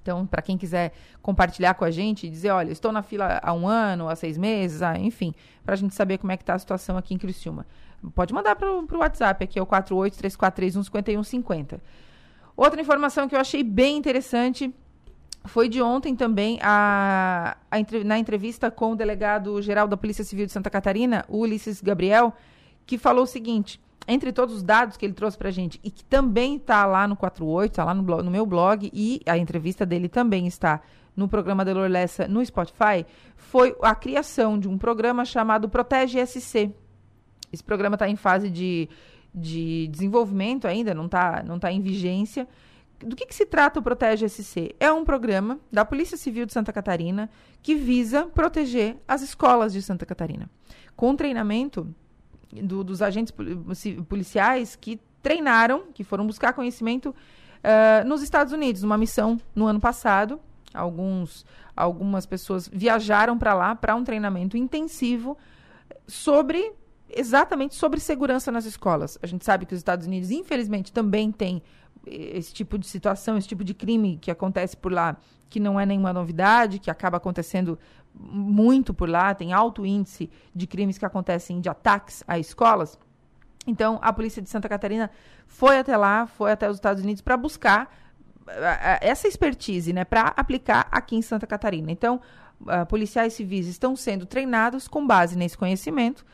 Então, 0.04 0.24
para 0.26 0.42
quem 0.42 0.58
quiser 0.58 0.92
compartilhar 1.22 1.72
com 1.72 1.82
a 1.82 1.90
gente 1.90 2.26
e 2.26 2.30
dizer, 2.30 2.50
olha, 2.50 2.70
estou 2.70 2.92
na 2.92 3.02
fila 3.02 3.40
há 3.42 3.54
um 3.54 3.66
ano, 3.66 4.06
há 4.06 4.14
seis 4.14 4.36
meses, 4.36 4.82
ah, 4.82 4.98
enfim, 4.98 5.34
para 5.64 5.72
a 5.72 5.76
gente 5.76 5.94
saber 5.94 6.18
como 6.18 6.30
é 6.30 6.36
que 6.36 6.42
está 6.42 6.52
a 6.52 6.58
situação 6.58 6.98
aqui 6.98 7.14
em 7.14 7.18
Criciúma. 7.18 7.64
Pode 8.14 8.34
mandar 8.34 8.54
para 8.54 8.70
o 8.70 8.86
WhatsApp, 8.98 9.44
aqui 9.44 9.58
é 9.58 9.62
o 9.62 9.66
48343155150. 9.66 11.80
Outra 12.54 12.78
informação 12.78 13.26
que 13.26 13.34
eu 13.34 13.40
achei 13.40 13.62
bem 13.62 13.96
interessante 13.96 14.70
foi 15.46 15.70
de 15.70 15.80
ontem 15.80 16.14
também, 16.14 16.58
a, 16.60 17.56
a, 17.70 17.76
na 18.04 18.18
entrevista 18.18 18.70
com 18.70 18.92
o 18.92 18.96
delegado-geral 18.96 19.88
da 19.88 19.96
Polícia 19.96 20.22
Civil 20.22 20.44
de 20.44 20.52
Santa 20.52 20.68
Catarina, 20.68 21.24
Ulisses 21.30 21.80
Gabriel, 21.80 22.34
que 22.84 22.98
falou 22.98 23.24
o 23.24 23.26
seguinte: 23.26 23.80
entre 24.06 24.32
todos 24.32 24.54
os 24.54 24.62
dados 24.62 24.96
que 24.96 25.06
ele 25.06 25.14
trouxe 25.14 25.36
para 25.36 25.48
a 25.48 25.52
gente, 25.52 25.80
e 25.82 25.90
que 25.90 26.04
também 26.04 26.56
está 26.56 26.84
lá 26.86 27.08
no 27.08 27.16
48, 27.16 27.70
está 27.70 27.84
lá 27.84 27.94
no, 27.94 28.02
blog, 28.02 28.22
no, 28.22 28.30
meu 28.30 28.44
blog, 28.44 28.90
e 28.92 29.20
a 29.26 29.38
entrevista 29.38 29.86
dele 29.86 30.08
também 30.08 30.46
está 30.46 30.80
no 31.16 31.28
programa 31.28 31.64
Delor 31.64 31.88
Lessa 31.88 32.26
no 32.26 32.44
Spotify, 32.44 33.06
foi 33.36 33.76
a 33.82 33.94
criação 33.94 34.58
de 34.58 34.68
um 34.68 34.76
programa 34.76 35.24
chamado 35.24 35.68
Protege 35.68 36.24
SC. 36.26 36.72
Esse 37.52 37.62
programa 37.62 37.94
está 37.94 38.08
em 38.08 38.16
fase 38.16 38.50
de, 38.50 38.88
de 39.32 39.88
desenvolvimento 39.88 40.66
ainda, 40.66 40.92
não 40.92 41.06
está 41.06 41.42
não 41.42 41.58
tá 41.58 41.70
em 41.70 41.80
vigência, 41.80 42.48
do 42.98 43.14
que, 43.14 43.26
que, 43.26 43.34
se 43.34 43.44
trata 43.44 43.80
o 43.80 43.82
Protege 43.82 44.28
SC? 44.28 44.74
É 44.80 44.90
um 44.90 45.04
programa 45.04 45.58
da 45.70 45.84
Polícia 45.84 46.16
Civil 46.16 46.46
de 46.46 46.52
Santa 46.52 46.72
Catarina 46.72 47.28
que 47.62 47.74
visa 47.74 48.26
proteger 48.26 48.96
as 49.06 49.20
escolas 49.22 49.72
de 49.72 49.82
Santa 49.82 50.06
Catarina. 50.06 50.48
Com 50.96 51.14
treinamento 51.14 51.92
do, 52.62 52.84
dos 52.84 53.02
agentes 53.02 53.32
policiais 54.08 54.76
que 54.76 55.00
treinaram, 55.22 55.84
que 55.92 56.04
foram 56.04 56.26
buscar 56.26 56.52
conhecimento 56.52 57.08
uh, 57.10 58.06
nos 58.06 58.22
Estados 58.22 58.52
Unidos, 58.52 58.82
numa 58.82 58.98
missão 58.98 59.40
no 59.54 59.66
ano 59.66 59.80
passado. 59.80 60.40
Alguns, 60.72 61.46
algumas 61.76 62.26
pessoas 62.26 62.68
viajaram 62.68 63.38
para 63.38 63.54
lá 63.54 63.74
para 63.74 63.94
um 63.94 64.04
treinamento 64.04 64.56
intensivo 64.56 65.38
sobre 66.06 66.72
exatamente 67.08 67.74
sobre 67.74 68.00
segurança 68.00 68.50
nas 68.50 68.64
escolas. 68.64 69.18
A 69.22 69.26
gente 69.26 69.44
sabe 69.44 69.66
que 69.66 69.74
os 69.74 69.78
Estados 69.78 70.06
Unidos, 70.06 70.30
infelizmente, 70.30 70.92
também 70.92 71.30
tem 71.30 71.62
esse 72.06 72.52
tipo 72.52 72.78
de 72.78 72.86
situação, 72.86 73.36
esse 73.36 73.48
tipo 73.48 73.64
de 73.64 73.74
crime 73.74 74.18
que 74.20 74.30
acontece 74.30 74.76
por 74.76 74.92
lá, 74.92 75.16
que 75.48 75.60
não 75.60 75.78
é 75.78 75.86
nenhuma 75.86 76.12
novidade, 76.12 76.78
que 76.78 76.90
acaba 76.90 77.16
acontecendo 77.16 77.78
muito 78.14 78.94
por 78.94 79.08
lá, 79.08 79.34
tem 79.34 79.52
alto 79.52 79.84
índice 79.84 80.30
de 80.54 80.66
crimes 80.66 80.98
que 80.98 81.04
acontecem 81.04 81.60
de 81.60 81.68
ataques 81.68 82.22
a 82.26 82.38
escolas. 82.38 82.98
Então, 83.66 83.98
a 84.02 84.12
polícia 84.12 84.42
de 84.42 84.48
Santa 84.48 84.68
Catarina 84.68 85.10
foi 85.46 85.78
até 85.78 85.96
lá, 85.96 86.26
foi 86.26 86.52
até 86.52 86.68
os 86.68 86.76
Estados 86.76 87.02
Unidos 87.02 87.22
para 87.22 87.36
buscar 87.36 87.90
essa 89.00 89.26
expertise, 89.26 89.92
né, 89.92 90.04
para 90.04 90.34
aplicar 90.36 90.86
aqui 90.90 91.16
em 91.16 91.22
Santa 91.22 91.46
Catarina. 91.46 91.90
Então, 91.90 92.20
uh, 92.60 92.84
policiais 92.86 93.32
civis 93.32 93.66
estão 93.66 93.96
sendo 93.96 94.26
treinados 94.26 94.86
com 94.86 95.06
base 95.06 95.36
nesse 95.36 95.56
conhecimento 95.56 96.24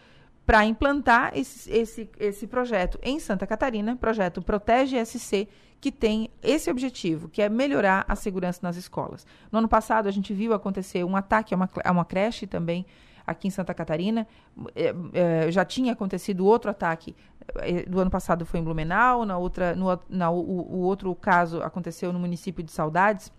para 0.51 0.65
implantar 0.65 1.31
esse, 1.33 1.71
esse, 1.71 2.11
esse 2.19 2.45
projeto 2.45 2.99
em 3.05 3.21
Santa 3.21 3.47
Catarina, 3.47 3.95
projeto 3.95 4.43
Protege 4.43 4.99
SC, 5.07 5.47
que 5.81 5.93
tem 5.93 6.29
esse 6.43 6.69
objetivo, 6.69 7.29
que 7.29 7.41
é 7.41 7.49
melhorar 7.49 8.05
a 8.09 8.17
segurança 8.17 8.59
nas 8.61 8.75
escolas. 8.75 9.25
No 9.53 9.61
ano 9.61 9.69
passado, 9.69 10.09
a 10.09 10.11
gente 10.11 10.35
viu 10.35 10.53
acontecer 10.53 11.05
um 11.05 11.15
ataque 11.15 11.55
a 11.55 11.57
uma, 11.57 11.71
a 11.85 11.93
uma 11.93 12.05
creche 12.05 12.49
também 12.49 12.85
aqui 13.25 13.47
em 13.47 13.51
Santa 13.53 13.73
Catarina. 13.73 14.27
É, 14.75 14.93
é, 15.13 15.53
já 15.53 15.65
tinha 15.65 15.93
acontecido 15.93 16.45
outro 16.45 16.69
ataque 16.69 17.15
é, 17.59 17.85
do 17.85 18.01
ano 18.01 18.11
passado 18.11 18.45
foi 18.45 18.59
em 18.59 18.65
Blumenau, 18.65 19.25
na 19.25 19.39
outra, 19.39 19.77
no, 19.77 19.87
na, 20.09 20.33
o, 20.33 20.41
o 20.41 20.79
outro 20.81 21.15
caso 21.15 21.63
aconteceu 21.63 22.13
no 22.13 22.19
município 22.19 22.65
de 22.65 22.73
Saudades 22.73 23.31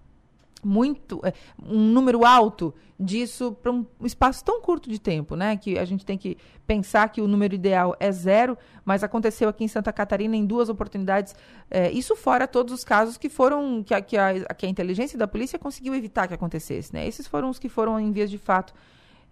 muito 0.63 1.19
é, 1.23 1.33
um 1.63 1.79
número 1.79 2.25
alto 2.25 2.73
disso 2.99 3.57
para 3.61 3.71
um 3.71 3.85
espaço 4.03 4.43
tão 4.45 4.61
curto 4.61 4.89
de 4.89 4.99
tempo, 4.99 5.35
né? 5.35 5.57
Que 5.57 5.77
a 5.79 5.85
gente 5.85 6.05
tem 6.05 6.17
que 6.17 6.37
pensar 6.67 7.09
que 7.09 7.21
o 7.21 7.27
número 7.27 7.55
ideal 7.55 7.95
é 7.99 8.11
zero, 8.11 8.57
mas 8.85 9.03
aconteceu 9.03 9.49
aqui 9.49 9.63
em 9.63 9.67
Santa 9.67 9.91
Catarina 9.91 10.35
em 10.35 10.45
duas 10.45 10.69
oportunidades. 10.69 11.35
É, 11.69 11.91
isso 11.91 12.15
fora 12.15 12.47
todos 12.47 12.73
os 12.73 12.83
casos 12.83 13.17
que 13.17 13.29
foram 13.29 13.83
que 13.83 13.93
a, 13.93 14.01
que, 14.01 14.17
a, 14.17 14.53
que 14.53 14.65
a 14.65 14.69
inteligência 14.69 15.17
da 15.17 15.27
polícia 15.27 15.57
conseguiu 15.57 15.95
evitar 15.95 16.27
que 16.27 16.33
acontecesse, 16.33 16.93
né? 16.93 17.07
Esses 17.07 17.27
foram 17.27 17.49
os 17.49 17.57
que 17.57 17.69
foram 17.69 17.99
em 17.99 18.11
vias 18.11 18.29
de 18.29 18.37
fato, 18.37 18.73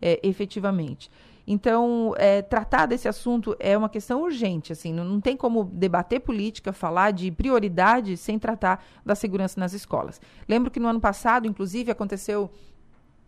é, 0.01 0.19
efetivamente. 0.23 1.09
Então, 1.51 2.13
é, 2.19 2.43
tratar 2.43 2.85
desse 2.85 3.07
assunto 3.07 3.55
é 3.59 3.75
uma 3.75 3.89
questão 3.89 4.21
urgente. 4.21 4.71
Assim, 4.71 4.93
não, 4.93 5.03
não, 5.03 5.19
tem 5.19 5.35
como 5.35 5.63
debater 5.63 6.19
política, 6.19 6.71
falar 6.71 7.09
de 7.09 7.31
prioridade 7.31 8.15
sem 8.17 8.37
tratar 8.37 8.85
da 9.03 9.15
segurança 9.15 9.59
nas 9.59 9.73
escolas. 9.73 10.21
Lembro 10.47 10.69
que 10.69 10.79
no 10.79 10.87
ano 10.87 11.01
passado, 11.01 11.47
inclusive, 11.47 11.89
aconteceu 11.89 12.51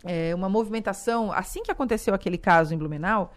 é, 0.04 0.36
uma 0.36 0.48
movimentação, 0.48 1.32
assim 1.32 1.64
que 1.64 1.72
aconteceu 1.72 2.14
aquele 2.14 2.38
caso 2.38 2.76
em 2.76 2.78
Blumenau, 2.78 3.34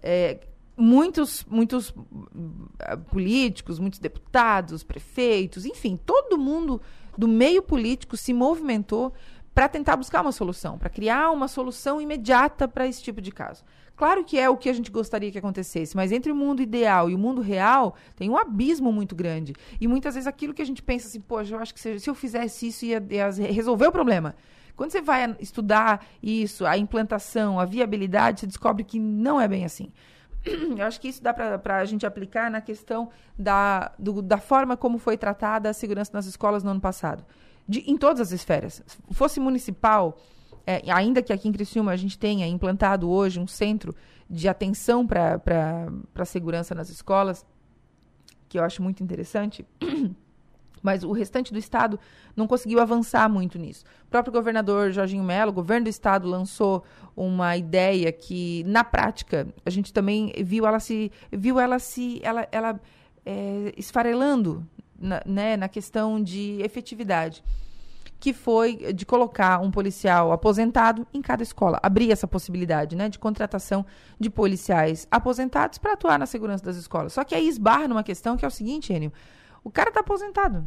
é, 0.00 0.38
muitos, 0.76 1.44
muitos 1.50 1.90
uh, 1.90 2.98
políticos, 3.10 3.80
muitos 3.80 3.98
deputados, 3.98 4.84
prefeitos, 4.84 5.64
enfim, 5.64 5.98
todo 6.06 6.38
mundo 6.38 6.80
do 7.18 7.26
meio 7.26 7.60
político 7.60 8.16
se 8.16 8.32
movimentou 8.32 9.12
para 9.54 9.68
tentar 9.68 9.96
buscar 9.96 10.22
uma 10.22 10.32
solução, 10.32 10.78
para 10.78 10.88
criar 10.88 11.30
uma 11.30 11.48
solução 11.48 12.00
imediata 12.00 12.66
para 12.66 12.86
esse 12.86 13.02
tipo 13.02 13.20
de 13.20 13.30
caso. 13.30 13.64
Claro 13.94 14.24
que 14.24 14.38
é 14.38 14.48
o 14.48 14.56
que 14.56 14.68
a 14.68 14.72
gente 14.72 14.90
gostaria 14.90 15.30
que 15.30 15.38
acontecesse, 15.38 15.94
mas 15.94 16.10
entre 16.10 16.32
o 16.32 16.34
mundo 16.34 16.62
ideal 16.62 17.10
e 17.10 17.14
o 17.14 17.18
mundo 17.18 17.40
real 17.40 17.94
tem 18.16 18.30
um 18.30 18.36
abismo 18.36 18.90
muito 18.90 19.14
grande. 19.14 19.54
E 19.80 19.86
muitas 19.86 20.14
vezes 20.14 20.26
aquilo 20.26 20.54
que 20.54 20.62
a 20.62 20.64
gente 20.64 20.82
pensa 20.82 21.06
assim, 21.06 21.20
poxa, 21.20 21.54
eu 21.54 21.58
acho 21.58 21.74
que 21.74 21.80
se, 21.80 22.08
eu 22.08 22.14
fizesse 22.14 22.68
isso 22.68 22.84
ia, 22.84 23.04
ia 23.10 23.30
resolver 23.30 23.86
o 23.86 23.92
problema. 23.92 24.34
Quando 24.74 24.90
você 24.90 25.02
vai 25.02 25.36
estudar 25.38 26.04
isso, 26.22 26.64
a 26.64 26.78
implantação, 26.78 27.60
a 27.60 27.64
viabilidade, 27.64 28.40
você 28.40 28.46
descobre 28.46 28.82
que 28.82 28.98
não 28.98 29.40
é 29.40 29.46
bem 29.46 29.64
assim. 29.64 29.92
Eu 30.76 30.86
acho 30.86 31.00
que 31.00 31.08
isso 31.08 31.22
dá 31.22 31.32
para 31.32 31.76
a 31.76 31.84
gente 31.84 32.06
aplicar 32.06 32.50
na 32.50 32.60
questão 32.60 33.10
da, 33.38 33.92
do, 33.98 34.22
da 34.22 34.38
forma 34.38 34.76
como 34.76 34.98
foi 34.98 35.16
tratada 35.16 35.68
a 35.68 35.72
segurança 35.72 36.10
nas 36.12 36.26
escolas 36.26 36.64
no 36.64 36.70
ano 36.70 36.80
passado. 36.80 37.24
De, 37.68 37.80
em 37.90 37.96
todas 37.96 38.20
as 38.20 38.32
esferas. 38.32 38.82
Fosse 39.10 39.38
municipal, 39.38 40.18
é, 40.66 40.82
ainda 40.92 41.22
que 41.22 41.32
aqui 41.32 41.48
em 41.48 41.52
Criciúma 41.52 41.92
a 41.92 41.96
gente 41.96 42.18
tenha 42.18 42.46
implantado 42.46 43.08
hoje 43.08 43.40
um 43.40 43.46
centro 43.46 43.94
de 44.28 44.48
atenção 44.48 45.06
para 45.06 45.40
a 46.14 46.24
segurança 46.24 46.74
nas 46.74 46.88
escolas, 46.88 47.44
que 48.48 48.58
eu 48.58 48.64
acho 48.64 48.82
muito 48.82 49.02
interessante, 49.02 49.66
mas 50.82 51.04
o 51.04 51.12
restante 51.12 51.52
do 51.52 51.58
estado 51.58 51.98
não 52.34 52.46
conseguiu 52.46 52.80
avançar 52.80 53.28
muito 53.28 53.58
nisso. 53.58 53.84
O 54.06 54.10
próprio 54.10 54.32
governador 54.32 54.90
Jorginho 54.90 55.22
Melo, 55.22 55.50
o 55.50 55.54
governo 55.54 55.84
do 55.84 55.90
estado, 55.90 56.28
lançou 56.28 56.82
uma 57.16 57.56
ideia 57.56 58.10
que, 58.10 58.64
na 58.64 58.82
prática, 58.82 59.46
a 59.64 59.70
gente 59.70 59.92
também 59.92 60.32
viu 60.42 60.66
ela 60.66 60.80
se 60.80 61.12
viu 61.30 61.60
ela 61.60 61.78
se 61.78 62.20
ela, 62.22 62.48
ela 62.50 62.80
é, 63.24 63.72
esfarelando 63.76 64.66
na, 65.02 65.22
né, 65.26 65.56
na 65.56 65.68
questão 65.68 66.22
de 66.22 66.62
efetividade 66.62 67.42
que 68.22 68.32
foi 68.32 68.92
de 68.92 69.04
colocar 69.04 69.58
um 69.60 69.68
policial 69.68 70.30
aposentado 70.30 71.04
em 71.12 71.20
cada 71.20 71.42
escola. 71.42 71.80
Abrir 71.82 72.12
essa 72.12 72.28
possibilidade 72.28 72.94
né, 72.94 73.08
de 73.08 73.18
contratação 73.18 73.84
de 74.16 74.30
policiais 74.30 75.08
aposentados 75.10 75.76
para 75.76 75.94
atuar 75.94 76.20
na 76.20 76.26
segurança 76.26 76.64
das 76.64 76.76
escolas. 76.76 77.12
Só 77.12 77.24
que 77.24 77.34
aí 77.34 77.48
esbarra 77.48 77.88
numa 77.88 78.04
questão 78.04 78.36
que 78.36 78.44
é 78.44 78.48
o 78.48 78.50
seguinte, 78.50 78.92
Enio. 78.92 79.12
O 79.64 79.72
cara 79.72 79.88
está 79.88 80.02
aposentado. 80.02 80.64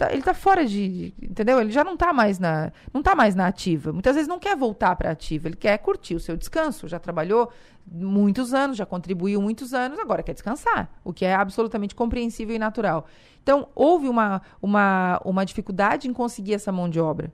Tá, 0.00 0.08
ele 0.08 0.20
está 0.20 0.32
fora 0.32 0.64
de, 0.64 1.12
entendeu? 1.20 1.60
Ele 1.60 1.70
já 1.70 1.84
não 1.84 1.92
está 1.92 2.10
mais 2.10 2.38
na, 2.38 2.72
não 2.90 3.02
tá 3.02 3.14
mais 3.14 3.34
na 3.34 3.46
ativa. 3.46 3.92
Muitas 3.92 4.14
vezes 4.14 4.26
não 4.26 4.38
quer 4.38 4.56
voltar 4.56 4.96
para 4.96 5.10
ativa, 5.10 5.46
ele 5.46 5.56
quer 5.56 5.76
curtir 5.76 6.14
o 6.14 6.20
seu 6.20 6.38
descanso. 6.38 6.88
Já 6.88 6.98
trabalhou 6.98 7.52
muitos 7.86 8.54
anos, 8.54 8.78
já 8.78 8.86
contribuiu 8.86 9.42
muitos 9.42 9.74
anos, 9.74 9.98
agora 9.98 10.22
quer 10.22 10.32
descansar, 10.32 10.90
o 11.04 11.12
que 11.12 11.26
é 11.26 11.34
absolutamente 11.34 11.94
compreensível 11.94 12.56
e 12.56 12.58
natural. 12.58 13.04
Então, 13.42 13.68
houve 13.74 14.08
uma, 14.08 14.40
uma, 14.62 15.20
uma 15.22 15.44
dificuldade 15.44 16.08
em 16.08 16.14
conseguir 16.14 16.54
essa 16.54 16.72
mão 16.72 16.88
de 16.88 16.98
obra. 16.98 17.30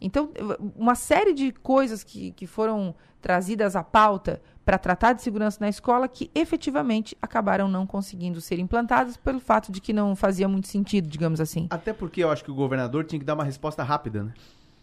Então, 0.00 0.30
uma 0.76 0.94
série 0.94 1.32
de 1.32 1.52
coisas 1.52 2.04
que, 2.04 2.32
que 2.32 2.46
foram 2.46 2.94
trazidas 3.20 3.74
à 3.74 3.82
pauta 3.82 4.40
para 4.64 4.78
tratar 4.78 5.12
de 5.12 5.22
segurança 5.22 5.58
na 5.60 5.68
escola 5.68 6.06
que 6.08 6.30
efetivamente 6.34 7.16
acabaram 7.20 7.68
não 7.68 7.86
conseguindo 7.86 8.40
ser 8.40 8.58
implantadas 8.58 9.16
pelo 9.16 9.40
fato 9.40 9.72
de 9.72 9.80
que 9.80 9.92
não 9.92 10.14
fazia 10.14 10.46
muito 10.48 10.68
sentido, 10.68 11.08
digamos 11.08 11.40
assim. 11.40 11.66
Até 11.70 11.92
porque 11.92 12.22
eu 12.22 12.30
acho 12.30 12.44
que 12.44 12.50
o 12.50 12.54
governador 12.54 13.04
tinha 13.04 13.18
que 13.18 13.24
dar 13.24 13.34
uma 13.34 13.44
resposta 13.44 13.82
rápida, 13.82 14.24
né? 14.24 14.32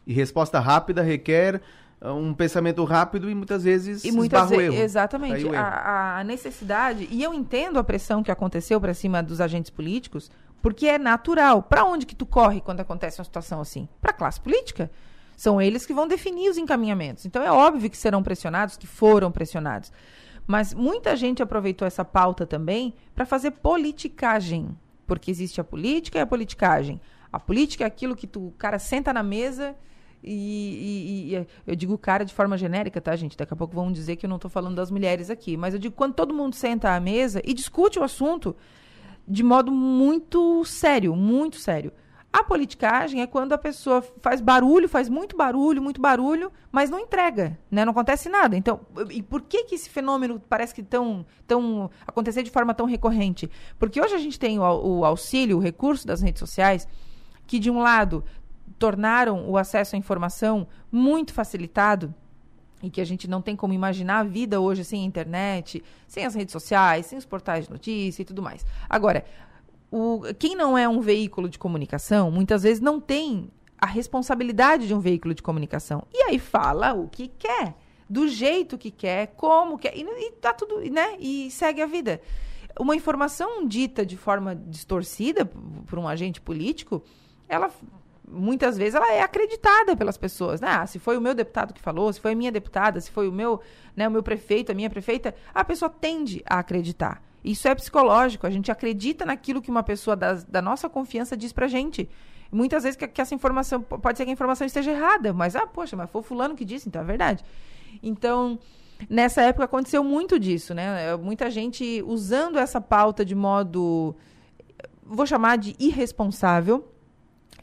E 0.05 0.13
resposta 0.13 0.59
rápida 0.59 1.01
requer 1.01 1.61
um 2.01 2.33
pensamento 2.33 2.83
rápido 2.83 3.29
e 3.29 3.35
muitas 3.35 3.63
vezes 3.63 4.03
e 4.03 4.11
muitas 4.11 4.49
vezes 4.49 4.77
exatamente 4.77 5.47
a, 5.55 6.19
a, 6.19 6.23
necessidade 6.25 7.07
e 7.09 7.23
eu 7.23 7.33
entendo 7.33 7.79
a 7.79 7.83
pressão 7.83 8.21
que 8.21 8.29
aconteceu 8.29 8.81
para 8.81 8.93
cima 8.93 9.23
dos 9.23 9.39
agentes 9.39 9.71
políticos 9.71 10.29
porque 10.63 10.87
é 10.87 10.97
natural. 10.97 11.61
Para 11.61 11.83
onde 11.83 12.05
que 12.05 12.15
tu 12.15 12.25
corre 12.25 12.61
quando 12.61 12.79
acontece 12.79 13.19
uma 13.19 13.25
situação 13.25 13.59
assim? 13.59 13.87
Para 14.01 14.11
a 14.11 14.15
classe 14.15 14.39
política. 14.39 14.89
São 15.35 15.61
eles 15.61 15.85
que 15.85 15.93
vão 15.93 16.07
definir 16.07 16.49
os 16.49 16.57
encaminhamentos. 16.57 17.25
Então 17.25 17.43
é 17.43 17.51
óbvio 17.51 17.89
que 17.89 17.97
serão 17.97 18.23
pressionados 18.23 18.77
que 18.77 18.87
foram 18.87 19.29
pressionados. 19.29 19.91
Mas 20.47 20.73
muita 20.73 21.17
gente 21.17 21.43
aproveitou 21.43 21.85
essa 21.85 22.05
pauta 22.05 22.47
também 22.47 22.93
para 23.13 23.25
fazer 23.25 23.51
politicagem. 23.51 24.69
Porque 25.05 25.29
existe 25.29 25.59
a 25.59 25.65
política 25.65 26.17
e 26.17 26.21
a 26.21 26.25
politicagem. 26.25 27.01
A 27.31 27.39
política 27.39 27.83
é 27.83 27.87
aquilo 27.87 28.15
que 28.15 28.25
tu 28.25 28.47
o 28.47 28.51
cara 28.51 28.79
senta 28.79 29.11
na 29.11 29.21
mesa 29.21 29.75
e, 30.23 31.33
e, 31.33 31.35
e, 31.35 31.47
eu 31.67 31.75
digo 31.75 31.97
cara 31.97 32.23
de 32.23 32.33
forma 32.33 32.57
genérica, 32.57 33.01
tá, 33.01 33.13
gente? 33.17 33.35
Daqui 33.35 33.53
a 33.53 33.57
pouco 33.57 33.75
vão 33.75 33.91
dizer 33.91 34.15
que 34.15 34.25
eu 34.25 34.29
não 34.29 34.37
estou 34.37 34.49
falando 34.49 34.75
das 34.75 34.89
mulheres 34.89 35.29
aqui. 35.29 35.57
Mas 35.57 35.73
eu 35.73 35.79
digo 35.79 35.93
quando 35.93 36.13
todo 36.13 36.33
mundo 36.33 36.55
senta 36.55 36.95
à 36.95 36.99
mesa 37.01 37.41
e 37.43 37.53
discute 37.53 37.99
o 37.99 38.03
assunto 38.03 38.55
de 39.27 39.43
modo 39.43 39.71
muito 39.71 40.63
sério, 40.65 41.15
muito 41.15 41.57
sério. 41.57 41.91
A 42.31 42.43
politicagem 42.43 43.21
é 43.21 43.27
quando 43.27 43.53
a 43.53 43.57
pessoa 43.59 44.01
faz 44.19 44.41
barulho, 44.41 44.89
faz 44.89 45.07
muito 45.07 45.37
barulho, 45.37 45.79
muito 45.79 46.01
barulho, 46.01 46.51
mas 46.71 46.89
não 46.89 46.99
entrega, 46.99 47.59
né? 47.69 47.85
Não 47.85 47.91
acontece 47.91 48.27
nada. 48.27 48.57
Então, 48.57 48.79
e 49.11 49.21
por 49.21 49.41
que 49.41 49.65
que 49.65 49.75
esse 49.75 49.87
fenômeno 49.87 50.41
parece 50.49 50.73
que 50.73 50.81
tão, 50.81 51.23
tão 51.45 51.91
acontecer 52.07 52.41
de 52.41 52.49
forma 52.49 52.73
tão 52.73 52.87
recorrente? 52.87 53.47
Porque 53.77 54.01
hoje 54.01 54.15
a 54.15 54.17
gente 54.17 54.39
tem 54.39 54.57
o, 54.57 54.63
o 54.63 55.05
auxílio, 55.05 55.57
o 55.57 55.59
recurso 55.59 56.07
das 56.07 56.23
redes 56.23 56.39
sociais, 56.39 56.87
que 57.45 57.59
de 57.59 57.69
um 57.69 57.79
lado 57.79 58.23
tornaram 58.79 59.47
o 59.47 59.55
acesso 59.55 59.95
à 59.95 59.99
informação 59.99 60.67
muito 60.91 61.33
facilitado 61.33 62.15
e 62.83 62.89
que 62.89 62.99
a 62.99 63.05
gente 63.05 63.29
não 63.29 63.41
tem 63.41 63.55
como 63.55 63.73
imaginar 63.73 64.19
a 64.19 64.23
vida 64.23 64.59
hoje 64.59 64.83
sem 64.83 65.01
a 65.01 65.05
internet, 65.05 65.81
sem 66.05 66.25
as 66.25 66.35
redes 66.35 66.51
sociais, 66.51 67.05
sem 67.05 67.17
os 67.17 67.25
portais 67.25 67.65
de 67.65 67.71
notícia 67.71 68.21
e 68.21 68.25
tudo 68.25 68.43
mais. 68.43 68.65
Agora, 68.89 69.25
o, 69.89 70.21
quem 70.37 70.53
não 70.53 70.77
é 70.77 70.87
um 70.87 70.99
veículo 70.99 71.47
de 71.47 71.57
comunicação, 71.57 72.29
muitas 72.29 72.63
vezes 72.63 72.81
não 72.81 72.99
tem 72.99 73.49
a 73.77 73.85
responsabilidade 73.85 74.85
de 74.85 74.93
um 74.93 74.99
veículo 74.99 75.33
de 75.33 75.41
comunicação. 75.41 76.03
E 76.13 76.23
aí 76.23 76.37
fala 76.37 76.93
o 76.93 77.07
que 77.07 77.29
quer, 77.29 77.73
do 78.09 78.27
jeito 78.27 78.77
que 78.77 78.91
quer, 78.91 79.27
como 79.37 79.77
quer, 79.77 79.95
e, 79.97 80.01
e 80.01 80.31
tá 80.33 80.53
tudo, 80.53 80.79
né? 80.91 81.15
E 81.19 81.49
segue 81.51 81.81
a 81.81 81.85
vida. 81.85 82.21
Uma 82.77 82.95
informação 82.95 83.65
dita 83.65 84.05
de 84.05 84.17
forma 84.17 84.55
distorcida 84.55 85.45
por 85.45 85.97
um 85.99 86.07
agente 86.07 86.41
político, 86.41 87.01
ela 87.47 87.71
muitas 88.33 88.77
vezes 88.77 88.95
ela 88.95 89.13
é 89.13 89.21
acreditada 89.21 89.95
pelas 89.95 90.17
pessoas. 90.17 90.59
Né? 90.59 90.67
Ah, 90.69 90.85
se 90.87 90.99
foi 90.99 91.17
o 91.17 91.21
meu 91.21 91.33
deputado 91.33 91.73
que 91.73 91.81
falou, 91.81 92.11
se 92.11 92.19
foi 92.19 92.33
a 92.33 92.35
minha 92.35 92.51
deputada, 92.51 92.99
se 92.99 93.11
foi 93.11 93.27
o 93.27 93.31
meu, 93.31 93.61
né, 93.95 94.07
o 94.07 94.11
meu 94.11 94.23
prefeito, 94.23 94.71
a 94.71 94.75
minha 94.75 94.89
prefeita, 94.89 95.35
a 95.53 95.63
pessoa 95.63 95.89
tende 95.89 96.41
a 96.45 96.59
acreditar. 96.59 97.21
Isso 97.43 97.67
é 97.67 97.75
psicológico. 97.75 98.47
A 98.47 98.49
gente 98.49 98.71
acredita 98.71 99.25
naquilo 99.25 99.61
que 99.61 99.69
uma 99.69 99.83
pessoa 99.83 100.15
da, 100.15 100.33
da 100.33 100.61
nossa 100.61 100.89
confiança 100.89 101.37
diz 101.37 101.51
pra 101.51 101.67
gente. 101.67 102.09
Muitas 102.51 102.83
vezes 102.83 102.95
que, 102.95 103.07
que, 103.07 103.21
essa 103.21 103.35
informação, 103.35 103.81
pode 103.81 104.17
ser 104.17 104.25
que 104.25 104.29
a 104.29 104.33
informação 104.33 104.65
esteja 104.65 104.91
errada, 104.91 105.33
mas, 105.33 105.55
ah, 105.55 105.67
poxa, 105.67 105.95
mas 105.95 106.09
foi 106.09 106.21
fulano 106.21 106.55
que 106.55 106.63
disse, 106.63 106.87
então 106.87 107.01
é 107.01 107.05
verdade. 107.05 107.43
Então, 108.01 108.59
nessa 109.09 109.41
época 109.41 109.65
aconteceu 109.65 110.03
muito 110.03 110.39
disso, 110.39 110.73
né? 110.73 111.15
Muita 111.17 111.49
gente 111.49 112.03
usando 112.05 112.59
essa 112.59 112.79
pauta 112.79 113.25
de 113.25 113.33
modo, 113.33 114.15
vou 115.03 115.25
chamar 115.25 115.57
de 115.57 115.75
irresponsável, 115.79 116.92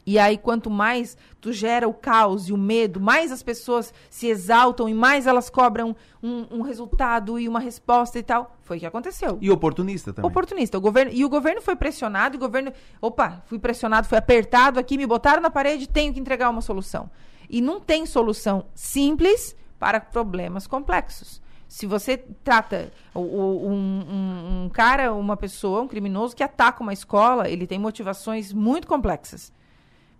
e 0.05 0.17
aí, 0.17 0.37
quanto 0.37 0.69
mais 0.69 1.15
tu 1.39 1.53
gera 1.53 1.87
o 1.87 1.93
caos 1.93 2.49
e 2.49 2.53
o 2.53 2.57
medo, 2.57 2.99
mais 2.99 3.31
as 3.31 3.43
pessoas 3.43 3.93
se 4.09 4.27
exaltam 4.27 4.89
e 4.89 4.93
mais 4.93 5.27
elas 5.27 5.49
cobram 5.49 5.95
um, 6.21 6.45
um 6.51 6.61
resultado 6.61 7.39
e 7.39 7.47
uma 7.47 7.59
resposta 7.59 8.17
e 8.17 8.23
tal. 8.23 8.55
Foi 8.61 8.77
o 8.77 8.79
que 8.79 8.85
aconteceu. 8.85 9.37
E 9.39 9.51
oportunista 9.51 10.11
também. 10.11 10.29
Oportunista. 10.29 10.77
O 10.77 10.81
governo, 10.81 11.11
e 11.13 11.23
o 11.23 11.29
governo 11.29 11.61
foi 11.61 11.75
pressionado, 11.75 12.35
e 12.35 12.37
o 12.37 12.39
governo. 12.39 12.73
Opa, 12.99 13.43
fui 13.45 13.59
pressionado, 13.59 14.07
fui 14.07 14.17
apertado 14.17 14.79
aqui, 14.79 14.97
me 14.97 15.05
botaram 15.05 15.41
na 15.41 15.51
parede, 15.51 15.87
tenho 15.87 16.13
que 16.13 16.19
entregar 16.19 16.49
uma 16.49 16.61
solução. 16.61 17.09
E 17.49 17.61
não 17.61 17.79
tem 17.79 18.05
solução 18.05 18.65
simples 18.73 19.55
para 19.77 19.99
problemas 19.99 20.65
complexos. 20.65 21.41
Se 21.67 21.85
você 21.85 22.17
trata 22.17 22.91
um, 23.15 23.21
um, 23.21 24.63
um 24.65 24.69
cara, 24.69 25.13
uma 25.13 25.37
pessoa, 25.37 25.81
um 25.81 25.87
criminoso 25.87 26.35
que 26.35 26.43
ataca 26.43 26.83
uma 26.83 26.91
escola, 26.91 27.49
ele 27.49 27.65
tem 27.65 27.79
motivações 27.79 28.51
muito 28.51 28.87
complexas 28.87 29.53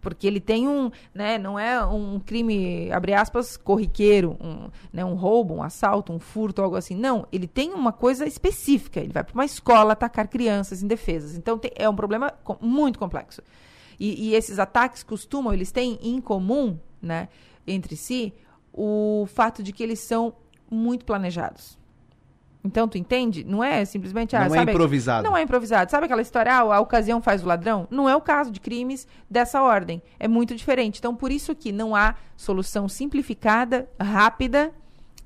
porque 0.02 0.26
ele 0.26 0.40
tem 0.40 0.68
um, 0.68 0.92
né, 1.14 1.38
não 1.38 1.58
é 1.58 1.86
um 1.86 2.20
crime, 2.20 2.92
abre 2.92 3.14
aspas, 3.14 3.56
corriqueiro, 3.56 4.36
um, 4.42 4.70
né, 4.92 5.06
um 5.06 5.14
roubo, 5.14 5.54
um 5.54 5.64
assalto, 5.64 6.12
um 6.12 6.20
furto, 6.20 6.62
algo 6.62 6.76
assim. 6.76 6.96
Não, 6.96 7.28
ele 7.32 7.48
tem 7.48 7.72
uma 7.72 7.94
coisa 7.94 8.26
específica. 8.26 9.00
Ele 9.00 9.14
vai 9.14 9.24
para 9.24 9.34
uma 9.34 9.46
escola 9.46 9.94
atacar 9.94 10.28
crianças 10.28 10.82
indefesas. 10.82 11.38
Então 11.38 11.58
tem, 11.58 11.72
é 11.76 11.88
um 11.88 11.96
problema 11.96 12.32
com, 12.44 12.58
muito 12.60 12.98
complexo. 12.98 13.42
E, 14.00 14.30
e, 14.30 14.36
esses 14.36 14.58
ataques 14.58 15.04
costumam, 15.04 15.54
eles 15.54 15.72
têm 15.72 16.00
em 16.02 16.20
comum, 16.20 16.78
né, 17.00 17.30
entre 17.68 17.96
si, 17.96 18.34
o 18.74 19.28
fato 19.32 19.62
de 19.62 19.72
que 19.72 19.84
eles 19.84 20.00
são 20.00 20.34
muito 20.70 21.06
planejados. 21.06 21.78
Então, 22.64 22.88
tu 22.88 22.98
entende? 22.98 23.44
Não 23.44 23.64
é 23.64 23.84
simplesmente... 23.86 24.36
Ah, 24.36 24.42
não 24.42 24.56
é 24.56 24.60
sabe, 24.60 24.72
é 24.72 24.74
improvisado. 24.74 25.28
Não 25.28 25.36
é 25.36 25.42
improvisado. 25.42 25.90
Sabe 25.90 26.06
aquela 26.06 26.22
história, 26.22 26.54
ah, 26.54 26.76
a 26.76 26.80
ocasião 26.80 27.22
faz 27.22 27.44
o 27.44 27.48
ladrão? 27.48 27.88
Não 27.90 28.08
é 28.08 28.16
o 28.16 28.22
caso 28.22 28.52
de 28.52 28.60
crimes 28.60 29.08
dessa 29.30 29.62
ordem. 29.62 30.02
É 30.20 30.28
muito 30.28 30.56
diferente. 30.56 31.00
Então, 31.00 31.16
por 31.16 31.32
isso 31.32 31.56
que 31.56 31.72
não 31.72 31.96
há 31.96 32.16
solução 32.38 32.88
simplificada, 32.88 33.90
rápida. 34.00 34.72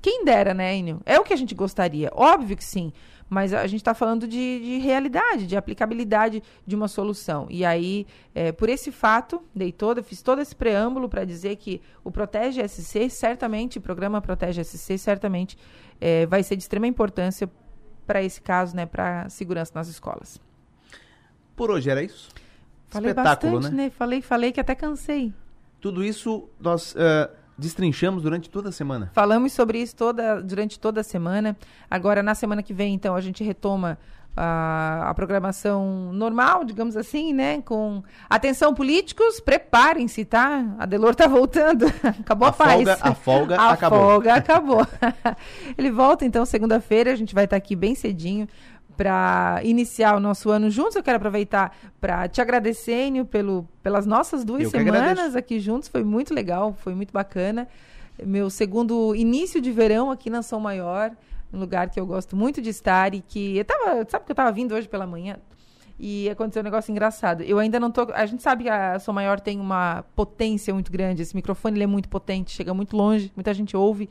Quem 0.00 0.24
dera, 0.24 0.54
né, 0.54 0.76
Enio? 0.76 1.00
É 1.04 1.18
o 1.18 1.24
que 1.24 1.32
a 1.32 1.36
gente 1.36 1.54
gostaria. 1.54 2.10
Óbvio 2.14 2.56
que 2.56 2.64
sim. 2.64 2.92
Mas 3.28 3.52
a 3.52 3.66
gente 3.66 3.80
está 3.80 3.92
falando 3.92 4.26
de, 4.28 4.60
de, 4.60 4.78
realidade, 4.78 5.46
de 5.46 5.56
aplicabilidade 5.56 6.42
de 6.64 6.76
uma 6.76 6.86
solução. 6.86 7.46
E 7.50 7.64
aí, 7.64 8.06
é, 8.34 8.52
por 8.52 8.68
esse 8.68 8.92
fato, 8.92 9.42
dei 9.54 9.72
todo, 9.72 10.02
fiz 10.02 10.22
todo 10.22 10.40
esse 10.40 10.54
preâmbulo 10.54 11.08
para 11.08 11.24
dizer 11.24 11.56
que 11.56 11.80
o 12.04 12.10
Protege 12.10 12.66
SC, 12.66 13.10
certamente, 13.10 13.78
o 13.78 13.80
programa 13.80 14.20
Protege 14.20 14.62
SC, 14.62 14.96
certamente 14.96 15.58
é, 16.00 16.24
vai 16.26 16.42
ser 16.42 16.54
de 16.54 16.62
extrema 16.62 16.86
importância 16.86 17.50
para 18.06 18.22
esse 18.22 18.40
caso, 18.40 18.76
né, 18.76 18.86
para 18.86 19.22
a 19.22 19.28
segurança 19.28 19.72
nas 19.74 19.88
escolas. 19.88 20.40
Por 21.56 21.70
hoje 21.70 21.90
era 21.90 22.02
isso? 22.02 22.28
Falei 22.86 23.10
Espetáculo, 23.10 23.54
bastante, 23.54 23.76
né? 23.76 23.84
né? 23.84 23.90
Falei, 23.90 24.22
falei 24.22 24.52
que 24.52 24.60
até 24.60 24.74
cansei. 24.76 25.34
Tudo 25.80 26.04
isso 26.04 26.48
nós... 26.60 26.94
Uh 26.94 27.45
destrinchamos 27.58 28.22
durante 28.22 28.50
toda 28.50 28.68
a 28.68 28.72
semana. 28.72 29.10
Falamos 29.14 29.52
sobre 29.52 29.80
isso 29.80 29.96
toda, 29.96 30.42
durante 30.42 30.78
toda 30.78 31.00
a 31.00 31.04
semana. 31.04 31.56
Agora, 31.90 32.22
na 32.22 32.34
semana 32.34 32.62
que 32.62 32.74
vem, 32.74 32.94
então, 32.94 33.14
a 33.14 33.20
gente 33.20 33.42
retoma 33.42 33.98
a, 34.36 35.08
a, 35.08 35.14
programação 35.14 36.12
normal, 36.12 36.62
digamos 36.62 36.96
assim, 36.96 37.32
né? 37.32 37.62
Com 37.62 38.02
atenção 38.28 38.74
políticos, 38.74 39.40
preparem-se, 39.40 40.24
tá? 40.26 40.74
A 40.78 40.84
Delor 40.84 41.14
tá 41.14 41.26
voltando. 41.26 41.86
acabou 42.20 42.46
a, 42.46 42.50
a 42.50 42.52
paz. 42.52 42.74
Folga, 42.74 42.98
a 43.00 43.14
folga 43.14 43.56
a 43.60 43.70
acabou. 43.70 43.98
A 43.98 44.12
folga 44.12 44.34
acabou. 44.34 44.86
Ele 45.78 45.90
volta 45.90 46.26
então 46.26 46.44
segunda-feira, 46.44 47.12
a 47.12 47.16
gente 47.16 47.34
vai 47.34 47.44
estar 47.44 47.54
tá 47.54 47.58
aqui 47.58 47.74
bem 47.74 47.94
cedinho 47.94 48.46
para 48.96 49.60
iniciar 49.62 50.16
o 50.16 50.20
nosso 50.20 50.50
ano 50.50 50.70
juntos. 50.70 50.96
Eu 50.96 51.02
quero 51.02 51.16
aproveitar 51.16 51.76
para 52.00 52.28
te 52.28 52.40
agradecer, 52.40 53.06
Enio, 53.06 53.24
pelo, 53.24 53.68
pelas 53.82 54.06
nossas 54.06 54.44
duas 54.44 54.62
Eu 54.62 54.70
semanas 54.70 55.36
aqui 55.36 55.60
juntos. 55.60 55.88
Foi 55.88 56.02
muito 56.02 56.32
legal, 56.32 56.74
foi 56.80 56.94
muito 56.94 57.12
bacana. 57.12 57.68
Meu 58.24 58.48
segundo 58.48 59.14
início 59.14 59.60
de 59.60 59.70
verão 59.70 60.10
aqui 60.10 60.30
na 60.30 60.42
São 60.42 60.58
Maior, 60.58 61.10
um 61.52 61.58
lugar 61.58 61.90
que 61.90 62.00
eu 62.00 62.06
gosto 62.06 62.34
muito 62.34 62.62
de 62.62 62.70
estar 62.70 63.14
e 63.14 63.20
que 63.20 63.58
eu 63.58 63.64
tava, 63.64 64.06
sabe 64.08 64.24
que 64.24 64.30
eu 64.30 64.34
estava 64.34 64.50
vindo 64.50 64.74
hoje 64.74 64.88
pela 64.88 65.06
manhã? 65.06 65.36
E 65.98 66.28
aconteceu 66.28 66.60
um 66.60 66.64
negócio 66.64 66.90
engraçado. 66.90 67.42
Eu 67.42 67.58
ainda 67.58 67.80
não 67.80 67.90
tô. 67.90 68.06
A 68.12 68.26
gente 68.26 68.42
sabe 68.42 68.64
que 68.64 68.70
a 68.70 68.98
São 68.98 69.14
Maior 69.14 69.40
tem 69.40 69.58
uma 69.58 70.04
potência 70.14 70.72
muito 70.74 70.92
grande. 70.92 71.22
Esse 71.22 71.34
microfone 71.34 71.76
ele 71.76 71.84
é 71.84 71.86
muito 71.86 72.08
potente, 72.08 72.52
chega 72.52 72.74
muito 72.74 72.94
longe, 72.96 73.32
muita 73.34 73.54
gente 73.54 73.74
ouve. 73.76 74.08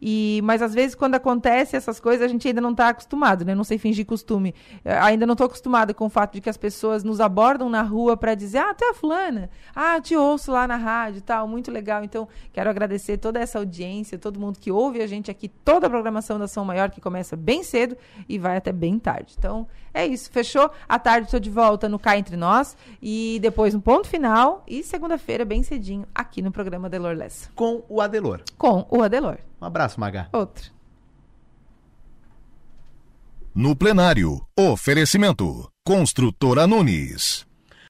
E, 0.00 0.40
mas 0.44 0.62
às 0.62 0.72
vezes, 0.72 0.94
quando 0.94 1.14
acontece 1.14 1.76
essas 1.76 2.00
coisas, 2.00 2.24
a 2.24 2.28
gente 2.28 2.48
ainda 2.48 2.60
não 2.60 2.70
está 2.70 2.88
acostumado, 2.88 3.44
né? 3.44 3.54
Não 3.54 3.64
sei 3.64 3.78
fingir 3.78 4.06
costume. 4.06 4.54
Eu 4.84 5.02
ainda 5.02 5.26
não 5.26 5.32
estou 5.32 5.46
acostumada 5.46 5.92
com 5.92 6.06
o 6.06 6.08
fato 6.08 6.34
de 6.34 6.40
que 6.40 6.48
as 6.48 6.56
pessoas 6.56 7.04
nos 7.04 7.20
abordam 7.20 7.68
na 7.68 7.82
rua 7.82 8.16
para 8.16 8.34
dizer, 8.34 8.58
ah, 8.58 8.72
tu 8.72 8.84
é 8.84 8.90
a 8.90 8.94
fulana, 8.94 9.50
ah, 9.74 10.00
te 10.00 10.16
ouço 10.16 10.52
lá 10.52 10.66
na 10.66 10.76
rádio 10.76 11.18
e 11.18 11.22
tal, 11.22 11.46
muito 11.46 11.70
legal. 11.70 12.02
Então, 12.02 12.26
quero 12.52 12.70
agradecer 12.70 13.18
toda 13.18 13.38
essa 13.38 13.58
audiência, 13.58 14.18
todo 14.18 14.40
mundo 14.40 14.58
que 14.58 14.70
ouve 14.70 15.02
a 15.02 15.06
gente 15.06 15.30
aqui, 15.30 15.48
toda 15.48 15.86
a 15.86 15.90
programação 15.90 16.38
da 16.38 16.48
São 16.48 16.64
Maior, 16.64 16.90
que 16.90 17.00
começa 17.00 17.36
bem 17.36 17.62
cedo 17.62 17.96
e 18.28 18.38
vai 18.38 18.56
até 18.56 18.72
bem 18.72 18.98
tarde. 18.98 19.34
Então, 19.38 19.66
é 19.92 20.06
isso, 20.06 20.30
fechou? 20.30 20.70
À 20.88 20.98
tarde 20.98 21.26
estou 21.26 21.40
de 21.40 21.50
volta 21.50 21.88
no 21.88 21.98
Cá 21.98 22.16
Entre 22.16 22.36
Nós 22.36 22.76
e 23.02 23.38
depois 23.42 23.74
no 23.74 23.80
ponto 23.80 24.08
final 24.08 24.64
e 24.66 24.82
segunda-feira, 24.82 25.44
bem 25.44 25.62
cedinho, 25.62 26.06
aqui 26.14 26.40
no 26.40 26.52
programa 26.52 26.86
Adelor 26.86 27.16
Lessa. 27.16 27.50
Com 27.54 27.84
o 27.88 28.00
Adelor. 28.00 28.40
Com 28.56 28.86
o 28.90 29.02
Adelor. 29.02 29.49
Um 29.60 29.66
abraço, 29.66 30.00
Maga. 30.00 30.28
Outro. 30.32 30.70
No 33.54 33.74
plenário, 33.76 34.40
oferecimento. 34.56 35.70
Construtora 35.84 36.66
Nunes. 36.66 37.46